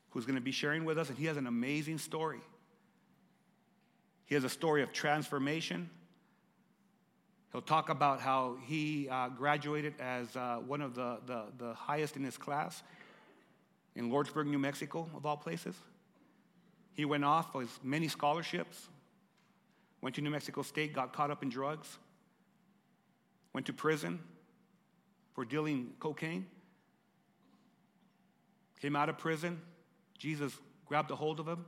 who's 0.10 0.26
going 0.26 0.36
to 0.36 0.42
be 0.42 0.52
sharing 0.52 0.86
with 0.86 0.98
us, 0.98 1.10
and 1.10 1.18
he 1.18 1.26
has 1.26 1.38
an 1.38 1.46
amazing 1.46 2.00
story. 2.00 2.40
He 4.26 4.34
has 4.34 4.44
a 4.44 4.50
story 4.50 4.82
of 4.82 4.92
transformation. 4.92 5.90
He'll 7.52 7.62
talk 7.62 7.90
about 7.90 8.20
how 8.20 8.58
he 8.66 9.08
uh, 9.10 9.30
graduated 9.30 9.94
as 10.00 10.36
uh, 10.36 10.58
one 10.66 10.82
of 10.82 10.96
the, 10.96 11.20
the, 11.26 11.46
the 11.58 11.74
highest 11.74 12.18
in 12.18 12.24
his 12.24 12.38
class 12.38 12.84
in 13.96 14.12
Lordsburg, 14.12 14.48
New 14.48 14.60
Mexico, 14.60 15.10
of 15.16 15.26
all 15.26 15.38
places. 15.38 15.76
He 16.94 17.06
went 17.06 17.24
off 17.24 17.54
with 17.54 17.70
many 17.84 18.08
scholarships, 18.08 18.90
went 20.02 20.16
to 20.16 20.22
New 20.22 20.30
Mexico 20.30 20.62
State, 20.62 20.94
got 20.94 21.14
caught 21.14 21.32
up 21.32 21.42
in 21.42 21.50
drugs, 21.50 21.98
went 23.54 23.66
to 23.68 23.74
prison 23.74 24.20
for 25.34 25.46
dealing 25.46 25.94
cocaine, 26.00 26.46
came 28.82 28.96
out 28.96 29.10
of 29.10 29.18
prison. 29.18 29.62
Jesus 30.18 30.54
grabbed 30.86 31.12
a 31.12 31.16
hold 31.16 31.40
of 31.40 31.48
him, 31.48 31.66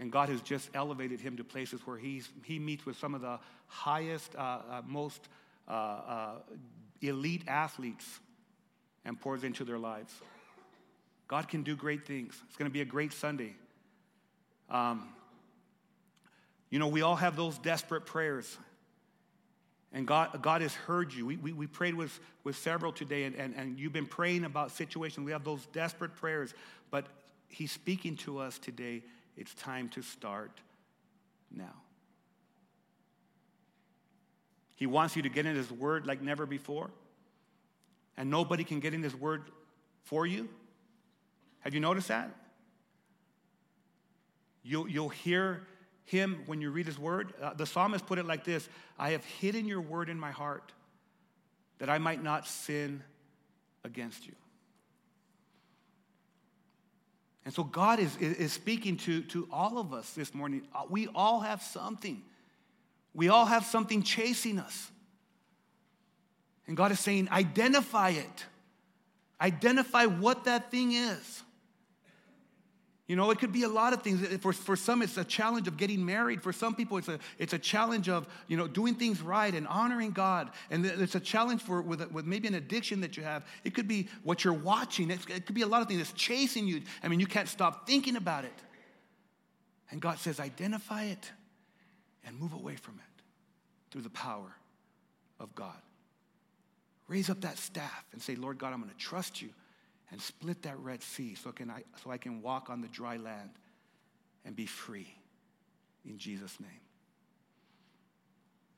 and 0.00 0.10
God 0.10 0.30
has 0.30 0.40
just 0.40 0.70
elevated 0.74 1.20
him 1.20 1.36
to 1.36 1.44
places 1.44 1.80
where 1.86 1.98
he's, 1.98 2.28
he 2.44 2.58
meets 2.58 2.86
with 2.86 2.96
some 2.96 3.14
of 3.14 3.20
the 3.20 3.38
highest, 3.66 4.34
uh, 4.34 4.40
uh, 4.40 4.82
most 4.86 5.28
uh, 5.68 5.72
uh 5.72 6.30
elite 7.02 7.42
athletes 7.46 8.18
and 9.04 9.20
pours 9.20 9.44
into 9.44 9.62
their 9.64 9.78
lives. 9.78 10.12
God 11.28 11.48
can 11.48 11.62
do 11.62 11.76
great 11.76 12.06
things. 12.06 12.34
It's 12.48 12.56
going 12.56 12.68
to 12.68 12.72
be 12.72 12.80
a 12.80 12.86
great 12.86 13.12
Sunday. 13.12 13.54
Um, 14.70 15.08
you 16.70 16.78
know, 16.78 16.88
we 16.88 17.02
all 17.02 17.16
have 17.16 17.36
those 17.36 17.58
desperate 17.58 18.06
prayers. 18.06 18.58
And 19.92 20.06
God, 20.06 20.40
God 20.42 20.62
has 20.62 20.74
heard 20.74 21.12
you. 21.12 21.26
We, 21.26 21.36
we, 21.36 21.52
we 21.52 21.66
prayed 21.66 21.94
with, 21.94 22.18
with 22.42 22.56
several 22.56 22.92
today, 22.92 23.24
and, 23.24 23.34
and, 23.36 23.54
and 23.54 23.78
you've 23.78 23.92
been 23.92 24.06
praying 24.06 24.44
about 24.44 24.70
situations. 24.70 25.24
We 25.24 25.32
have 25.32 25.44
those 25.44 25.66
desperate 25.72 26.14
prayers, 26.16 26.54
but 26.90 27.06
He's 27.48 27.72
speaking 27.72 28.16
to 28.18 28.38
us 28.38 28.58
today. 28.58 29.02
It's 29.36 29.54
time 29.54 29.88
to 29.90 30.02
start 30.02 30.60
now. 31.50 31.74
He 34.76 34.86
wants 34.86 35.16
you 35.16 35.22
to 35.22 35.28
get 35.28 35.46
in 35.46 35.56
His 35.56 35.70
Word 35.70 36.06
like 36.06 36.22
never 36.22 36.46
before, 36.46 36.90
and 38.16 38.30
nobody 38.30 38.64
can 38.64 38.80
get 38.80 38.94
in 38.94 39.02
His 39.02 39.14
Word 39.14 39.50
for 40.04 40.26
you. 40.26 40.48
Have 41.60 41.74
you 41.74 41.80
noticed 41.80 42.08
that? 42.08 42.30
You'll, 44.62 44.88
you'll 44.88 45.08
hear 45.08 45.66
him 46.04 46.42
when 46.46 46.60
you 46.60 46.70
read 46.70 46.86
his 46.86 46.98
word. 46.98 47.32
Uh, 47.40 47.54
the 47.54 47.66
psalmist 47.66 48.06
put 48.06 48.18
it 48.18 48.26
like 48.26 48.44
this 48.44 48.68
I 48.98 49.10
have 49.10 49.24
hidden 49.24 49.66
your 49.66 49.80
word 49.80 50.08
in 50.08 50.18
my 50.18 50.30
heart 50.30 50.72
that 51.78 51.88
I 51.88 51.98
might 51.98 52.22
not 52.22 52.46
sin 52.46 53.02
against 53.84 54.26
you. 54.26 54.34
And 57.44 57.54
so 57.54 57.64
God 57.64 57.98
is, 57.98 58.16
is 58.18 58.52
speaking 58.52 58.96
to, 58.98 59.22
to 59.22 59.48
all 59.50 59.78
of 59.78 59.94
us 59.94 60.12
this 60.12 60.34
morning. 60.34 60.62
Uh, 60.74 60.82
we 60.88 61.08
all 61.14 61.40
have 61.40 61.62
something. 61.62 62.22
We 63.14 63.28
all 63.28 63.46
have 63.46 63.64
something 63.64 64.02
chasing 64.02 64.58
us. 64.58 64.90
And 66.66 66.76
God 66.76 66.92
is 66.92 67.00
saying, 67.00 67.28
identify 67.30 68.10
it. 68.10 68.46
Identify 69.40 70.04
what 70.04 70.44
that 70.44 70.70
thing 70.70 70.92
is. 70.92 71.42
You 73.10 73.16
know, 73.16 73.32
it 73.32 73.40
could 73.40 73.50
be 73.50 73.64
a 73.64 73.68
lot 73.68 73.92
of 73.92 74.02
things. 74.02 74.24
For, 74.36 74.52
for 74.52 74.76
some, 74.76 75.02
it's 75.02 75.16
a 75.16 75.24
challenge 75.24 75.66
of 75.66 75.76
getting 75.76 76.06
married. 76.06 76.44
For 76.44 76.52
some 76.52 76.76
people, 76.76 76.96
it's 76.96 77.08
a, 77.08 77.18
it's 77.38 77.52
a 77.52 77.58
challenge 77.58 78.08
of, 78.08 78.28
you 78.46 78.56
know, 78.56 78.68
doing 78.68 78.94
things 78.94 79.20
right 79.20 79.52
and 79.52 79.66
honoring 79.66 80.12
God. 80.12 80.52
And 80.70 80.86
it's 80.86 81.16
a 81.16 81.20
challenge 81.20 81.60
for, 81.60 81.82
with, 81.82 82.08
with 82.12 82.24
maybe 82.24 82.46
an 82.46 82.54
addiction 82.54 83.00
that 83.00 83.16
you 83.16 83.24
have. 83.24 83.44
It 83.64 83.74
could 83.74 83.88
be 83.88 84.08
what 84.22 84.44
you're 84.44 84.52
watching. 84.52 85.10
It's, 85.10 85.26
it 85.26 85.44
could 85.44 85.56
be 85.56 85.62
a 85.62 85.66
lot 85.66 85.82
of 85.82 85.88
things 85.88 85.98
that's 85.98 86.12
chasing 86.12 86.68
you. 86.68 86.82
I 87.02 87.08
mean, 87.08 87.18
you 87.18 87.26
can't 87.26 87.48
stop 87.48 87.84
thinking 87.84 88.14
about 88.14 88.44
it. 88.44 88.54
And 89.90 90.00
God 90.00 90.20
says, 90.20 90.38
identify 90.38 91.06
it 91.06 91.32
and 92.24 92.38
move 92.38 92.52
away 92.52 92.76
from 92.76 92.94
it 92.94 93.22
through 93.90 94.02
the 94.02 94.10
power 94.10 94.54
of 95.40 95.52
God. 95.56 95.82
Raise 97.08 97.28
up 97.28 97.40
that 97.40 97.58
staff 97.58 98.04
and 98.12 98.22
say, 98.22 98.36
Lord 98.36 98.58
God, 98.58 98.72
I'm 98.72 98.78
going 98.78 98.92
to 98.92 98.96
trust 98.96 99.42
you 99.42 99.48
and 100.10 100.20
split 100.20 100.62
that 100.62 100.78
Red 100.78 101.02
Sea 101.02 101.34
so, 101.34 101.52
can 101.52 101.70
I, 101.70 101.82
so 102.02 102.10
I 102.10 102.18
can 102.18 102.42
walk 102.42 102.70
on 102.70 102.80
the 102.80 102.88
dry 102.88 103.16
land 103.16 103.50
and 104.44 104.56
be 104.56 104.66
free 104.66 105.14
in 106.04 106.18
Jesus' 106.18 106.58
name. 106.60 106.70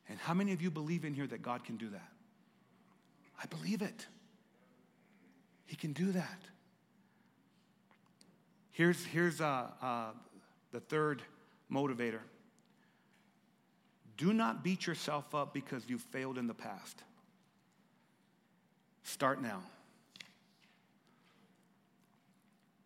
And 0.08 0.18
how 0.18 0.34
many 0.34 0.52
of 0.52 0.60
you 0.60 0.70
believe 0.70 1.04
in 1.04 1.14
here 1.14 1.26
that 1.26 1.42
God 1.42 1.64
can 1.64 1.76
do 1.76 1.88
that? 1.90 2.12
I 3.42 3.46
believe 3.46 3.82
it. 3.82 4.06
He 5.66 5.76
can 5.76 5.92
do 5.92 6.12
that. 6.12 6.38
Here's, 8.72 9.04
here's 9.04 9.40
uh, 9.40 9.68
uh, 9.80 10.10
the 10.72 10.80
third 10.80 11.22
motivator 11.70 12.20
do 14.16 14.32
not 14.32 14.62
beat 14.62 14.86
yourself 14.86 15.34
up 15.34 15.52
because 15.52 15.82
you 15.88 15.98
failed 15.98 16.38
in 16.38 16.46
the 16.46 16.54
past. 16.54 17.02
Start 19.02 19.42
now. 19.42 19.62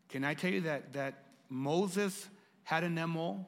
Can 0.09 0.25
I 0.25 0.35
tell 0.35 0.51
you 0.51 0.63
that, 0.63 0.93
that 0.93 1.15
Moses 1.49 2.29
had 2.65 2.85
an 2.85 2.95
MO 2.95 3.47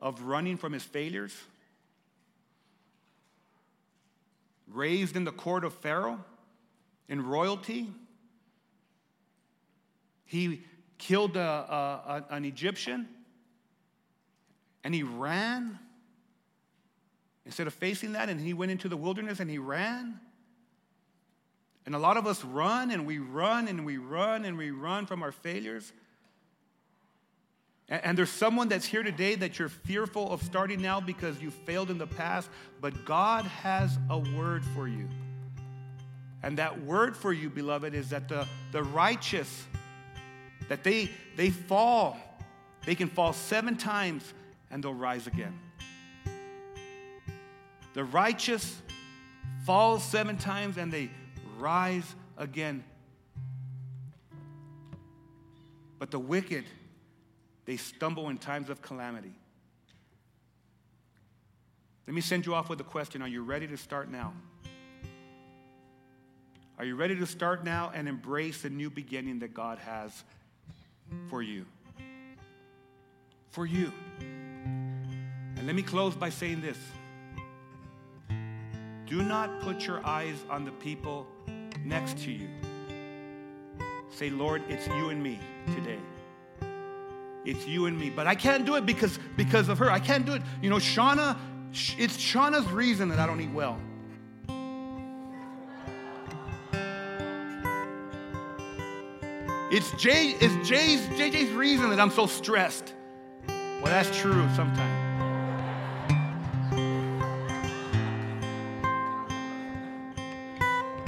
of 0.00 0.22
running 0.22 0.56
from 0.56 0.72
his 0.72 0.82
failures? 0.82 1.34
Raised 4.68 5.16
in 5.16 5.24
the 5.24 5.32
court 5.32 5.64
of 5.64 5.74
Pharaoh 5.74 6.24
in 7.08 7.26
royalty. 7.26 7.88
He 10.24 10.62
killed 10.96 11.36
a, 11.36 11.40
a, 11.40 12.24
a, 12.30 12.34
an 12.34 12.44
Egyptian 12.44 13.08
and 14.84 14.94
he 14.94 15.02
ran 15.02 15.78
instead 17.44 17.66
of 17.66 17.74
facing 17.74 18.12
that 18.12 18.28
and 18.28 18.40
he 18.40 18.54
went 18.54 18.70
into 18.70 18.88
the 18.88 18.96
wilderness 18.96 19.40
and 19.40 19.50
he 19.50 19.58
ran 19.58 20.20
and 21.90 21.96
a 21.96 21.98
lot 21.98 22.16
of 22.16 22.24
us 22.24 22.44
run 22.44 22.92
and 22.92 23.04
we 23.04 23.18
run 23.18 23.66
and 23.66 23.84
we 23.84 23.96
run 23.96 24.44
and 24.44 24.56
we 24.56 24.70
run 24.70 25.06
from 25.06 25.24
our 25.24 25.32
failures. 25.32 25.92
And, 27.88 28.16
there's 28.16 28.30
someone 28.30 28.68
that's 28.68 28.86
here 28.86 29.02
today 29.02 29.34
that 29.34 29.58
you're 29.58 29.68
fearful 29.68 30.30
of 30.30 30.40
starting 30.44 30.80
now 30.80 31.00
because 31.00 31.42
you 31.42 31.50
failed 31.50 31.90
in 31.90 31.98
the 31.98 32.06
past, 32.06 32.48
but 32.80 33.04
God 33.04 33.44
has 33.44 33.98
a 34.08 34.16
word 34.16 34.64
for 34.66 34.86
you. 34.86 35.08
And 36.44 36.58
that 36.58 36.80
word 36.80 37.16
for 37.16 37.32
you, 37.32 37.50
beloved, 37.50 37.92
is 37.92 38.10
that 38.10 38.28
the, 38.28 38.46
the 38.70 38.84
righteous, 38.84 39.64
that 40.68 40.84
they, 40.84 41.10
they 41.34 41.50
fall, 41.50 42.16
they 42.86 42.94
can 42.94 43.08
fall 43.08 43.32
seven 43.32 43.76
times 43.76 44.32
and 44.70 44.84
they'll 44.84 44.94
rise 44.94 45.26
again. 45.26 45.58
The 47.94 48.04
righteous 48.04 48.80
fall 49.66 49.98
seven 49.98 50.36
times 50.36 50.76
and 50.76 50.92
they 50.92 51.10
rise 51.60 52.14
again. 52.36 52.82
But 55.98 56.10
the 56.10 56.18
wicked, 56.18 56.64
they 57.66 57.76
stumble 57.76 58.30
in 58.30 58.38
times 58.38 58.70
of 58.70 58.80
calamity. 58.80 59.32
Let 62.06 62.14
me 62.14 62.22
send 62.22 62.46
you 62.46 62.54
off 62.54 62.68
with 62.68 62.80
a 62.80 62.84
question 62.84 63.22
Are 63.22 63.28
you 63.28 63.42
ready 63.42 63.66
to 63.68 63.76
start 63.76 64.10
now? 64.10 64.32
Are 66.78 66.84
you 66.84 66.96
ready 66.96 67.14
to 67.16 67.26
start 67.26 67.62
now 67.62 67.92
and 67.94 68.08
embrace 68.08 68.62
the 68.62 68.70
new 68.70 68.88
beginning 68.88 69.40
that 69.40 69.52
God 69.52 69.78
has 69.78 70.24
for 71.28 71.42
you? 71.42 71.66
For 73.50 73.66
you. 73.66 73.92
And 74.18 75.66
let 75.66 75.76
me 75.76 75.82
close 75.82 76.14
by 76.14 76.30
saying 76.30 76.62
this 76.62 76.78
do 79.10 79.22
not 79.24 79.60
put 79.60 79.86
your 79.86 80.06
eyes 80.06 80.36
on 80.48 80.64
the 80.64 80.70
people 80.70 81.26
next 81.84 82.18
to 82.18 82.32
you. 82.32 82.48
Say, 84.10 84.30
Lord, 84.30 84.62
it's 84.68 84.86
you 84.86 85.10
and 85.10 85.22
me 85.22 85.38
today. 85.74 85.98
It's 87.44 87.66
you 87.66 87.86
and 87.86 87.98
me. 87.98 88.10
But 88.10 88.26
I 88.26 88.34
can't 88.34 88.66
do 88.66 88.76
it 88.76 88.84
because, 88.84 89.18
because 89.36 89.68
of 89.68 89.78
her. 89.78 89.90
I 89.90 89.98
can't 89.98 90.26
do 90.26 90.32
it. 90.32 90.42
You 90.60 90.70
know, 90.70 90.76
Shauna, 90.76 91.36
it's 91.72 92.16
Shauna's 92.16 92.70
reason 92.70 93.08
that 93.08 93.18
I 93.18 93.26
don't 93.26 93.40
eat 93.40 93.52
well. 93.52 93.78
It's 99.72 99.92
Jay, 99.92 100.34
it's 100.40 100.68
Jay's, 100.68 101.00
JJ's 101.10 101.52
reason 101.52 101.90
that 101.90 102.00
I'm 102.00 102.10
so 102.10 102.26
stressed. 102.26 102.92
Well, 103.46 103.84
that's 103.84 104.10
true 104.18 104.48
sometimes. 104.56 104.99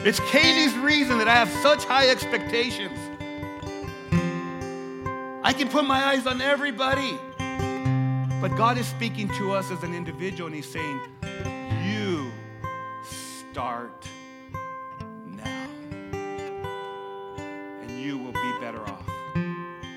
It's 0.04 0.18
Kaylee's 0.18 0.76
reason 0.78 1.18
that 1.18 1.28
I 1.28 1.34
have 1.36 1.48
such 1.62 1.84
high 1.84 2.08
expectations. 2.08 2.98
I 5.44 5.52
can 5.52 5.68
put 5.68 5.84
my 5.84 6.04
eyes 6.06 6.26
on 6.26 6.40
everybody. 6.40 7.16
But 8.40 8.56
God 8.56 8.78
is 8.78 8.86
speaking 8.88 9.28
to 9.38 9.52
us 9.52 9.70
as 9.70 9.84
an 9.84 9.94
individual, 9.94 10.48
and 10.48 10.56
He's 10.56 10.68
saying, 10.68 11.00
You 11.84 12.32
start 13.04 14.08
now. 15.24 15.68
And 17.80 17.90
you 18.02 18.18
will 18.18 18.32
be 18.32 18.52
better 18.60 18.80
off 18.80 19.06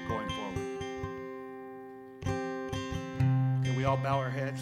going 0.08 0.30
forward. 0.30 0.80
Can 3.64 3.76
we 3.76 3.86
all 3.86 3.98
bow 3.98 4.20
our 4.20 4.30
heads? 4.30 4.62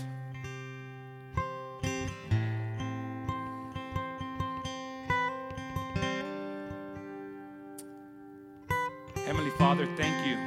Father, 9.73 9.89
thank 9.97 10.27
you. 10.27 10.37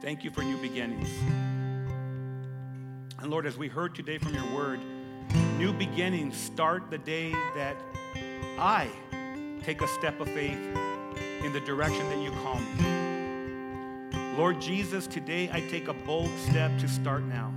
Thank 0.00 0.24
you 0.24 0.30
for 0.30 0.40
new 0.40 0.56
beginnings. 0.56 1.10
And 3.18 3.30
Lord, 3.30 3.44
as 3.44 3.58
we 3.58 3.68
heard 3.68 3.94
today 3.94 4.16
from 4.16 4.32
your 4.32 4.50
word, 4.54 4.80
new 5.58 5.74
beginnings 5.74 6.38
start 6.38 6.90
the 6.90 6.96
day 6.96 7.32
that 7.54 7.76
I 8.58 8.88
take 9.62 9.82
a 9.82 9.88
step 9.88 10.18
of 10.20 10.28
faith 10.30 10.58
in 11.44 11.52
the 11.52 11.60
direction 11.66 12.08
that 12.08 12.16
you 12.16 12.30
call 12.42 12.58
me. 12.58 14.38
Lord 14.38 14.58
Jesus, 14.58 15.06
today 15.06 15.50
I 15.52 15.60
take 15.60 15.88
a 15.88 15.94
bold 15.94 16.30
step 16.48 16.78
to 16.78 16.88
start 16.88 17.24
now. 17.24 17.52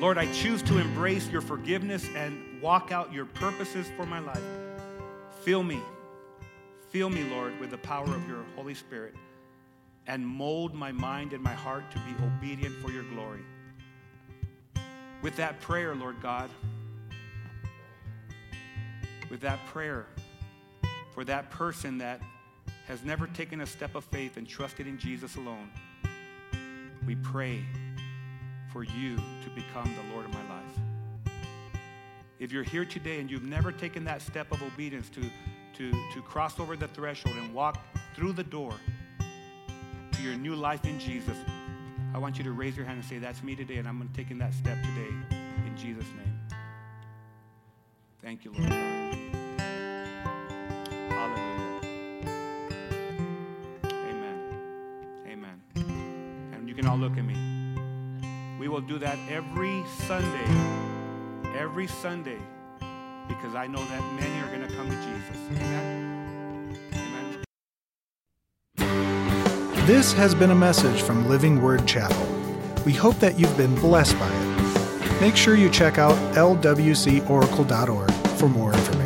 Lord, 0.00 0.16
I 0.16 0.24
choose 0.32 0.62
to 0.62 0.78
embrace 0.78 1.28
your 1.28 1.42
forgiveness 1.42 2.08
and 2.16 2.62
walk 2.62 2.92
out 2.92 3.12
your 3.12 3.26
purposes 3.26 3.88
for 3.94 4.06
my 4.06 4.20
life. 4.20 4.40
Fill 5.42 5.62
me 5.62 5.82
Fill 6.92 7.08
me, 7.08 7.24
Lord, 7.24 7.58
with 7.58 7.70
the 7.70 7.78
power 7.78 8.04
of 8.04 8.28
your 8.28 8.44
Holy 8.54 8.74
Spirit 8.74 9.14
and 10.06 10.26
mold 10.26 10.74
my 10.74 10.92
mind 10.92 11.32
and 11.32 11.42
my 11.42 11.54
heart 11.54 11.90
to 11.90 11.96
be 12.00 12.14
obedient 12.22 12.74
for 12.84 12.90
your 12.90 13.04
glory. 13.04 13.40
With 15.22 15.34
that 15.36 15.58
prayer, 15.62 15.94
Lord 15.94 16.20
God, 16.20 16.50
with 19.30 19.40
that 19.40 19.58
prayer 19.68 20.04
for 21.14 21.24
that 21.24 21.48
person 21.48 21.96
that 21.96 22.20
has 22.86 23.02
never 23.02 23.26
taken 23.28 23.62
a 23.62 23.66
step 23.66 23.94
of 23.94 24.04
faith 24.04 24.36
and 24.36 24.46
trusted 24.46 24.86
in 24.86 24.98
Jesus 24.98 25.36
alone, 25.36 25.70
we 27.06 27.14
pray 27.16 27.64
for 28.70 28.84
you 28.84 29.16
to 29.16 29.50
become 29.54 29.90
the 29.94 30.14
Lord 30.14 30.26
of 30.26 30.34
my 30.34 30.46
life. 30.50 31.32
If 32.38 32.52
you're 32.52 32.64
here 32.64 32.84
today 32.84 33.18
and 33.18 33.30
you've 33.30 33.44
never 33.44 33.72
taken 33.72 34.04
that 34.04 34.20
step 34.20 34.52
of 34.52 34.62
obedience 34.62 35.08
to 35.10 35.22
to, 35.74 35.90
to 35.90 36.22
cross 36.22 36.60
over 36.60 36.76
the 36.76 36.88
threshold 36.88 37.36
and 37.36 37.52
walk 37.54 37.78
through 38.14 38.32
the 38.32 38.44
door 38.44 38.74
to 40.12 40.22
your 40.22 40.36
new 40.36 40.54
life 40.54 40.84
in 40.84 40.98
Jesus, 40.98 41.36
I 42.14 42.18
want 42.18 42.38
you 42.38 42.44
to 42.44 42.52
raise 42.52 42.76
your 42.76 42.84
hand 42.84 42.98
and 42.98 43.08
say, 43.08 43.18
That's 43.18 43.42
me 43.42 43.56
today, 43.56 43.76
and 43.76 43.88
I'm 43.88 43.98
going 43.98 44.08
to 44.08 44.14
taking 44.14 44.38
that 44.38 44.52
step 44.54 44.76
today 44.82 45.14
in 45.66 45.74
Jesus' 45.76 46.04
name. 46.16 46.58
Thank 48.20 48.44
you, 48.44 48.52
Lord 48.52 48.68
God. 48.68 49.16
Hallelujah. 51.08 51.80
Amen. 53.84 54.38
Amen. 55.26 55.62
And 56.54 56.68
you 56.68 56.74
can 56.74 56.86
all 56.86 56.98
look 56.98 57.16
at 57.16 57.24
me. 57.24 57.36
We 58.60 58.68
will 58.68 58.80
do 58.80 58.98
that 58.98 59.18
every 59.28 59.82
Sunday. 60.06 60.46
Every 61.58 61.86
Sunday 61.86 62.38
because 63.28 63.54
I 63.54 63.66
know 63.66 63.84
that 63.84 64.14
many 64.14 64.40
are 64.40 64.48
going 64.48 64.68
to 64.68 64.74
come 64.74 64.88
to 64.90 64.96
Jesus. 64.96 65.36
Amen. 65.50 66.78
Amen. 68.78 69.86
This 69.86 70.12
has 70.12 70.34
been 70.34 70.50
a 70.50 70.54
message 70.54 71.02
from 71.02 71.28
Living 71.28 71.60
Word 71.60 71.86
Chapel. 71.86 72.26
We 72.84 72.92
hope 72.92 73.16
that 73.16 73.38
you've 73.38 73.56
been 73.56 73.74
blessed 73.76 74.18
by 74.18 74.28
it. 74.30 75.20
Make 75.20 75.36
sure 75.36 75.54
you 75.54 75.70
check 75.70 75.98
out 75.98 76.16
lwcoracle.org 76.34 78.10
for 78.38 78.48
more 78.48 78.72
information. 78.72 79.01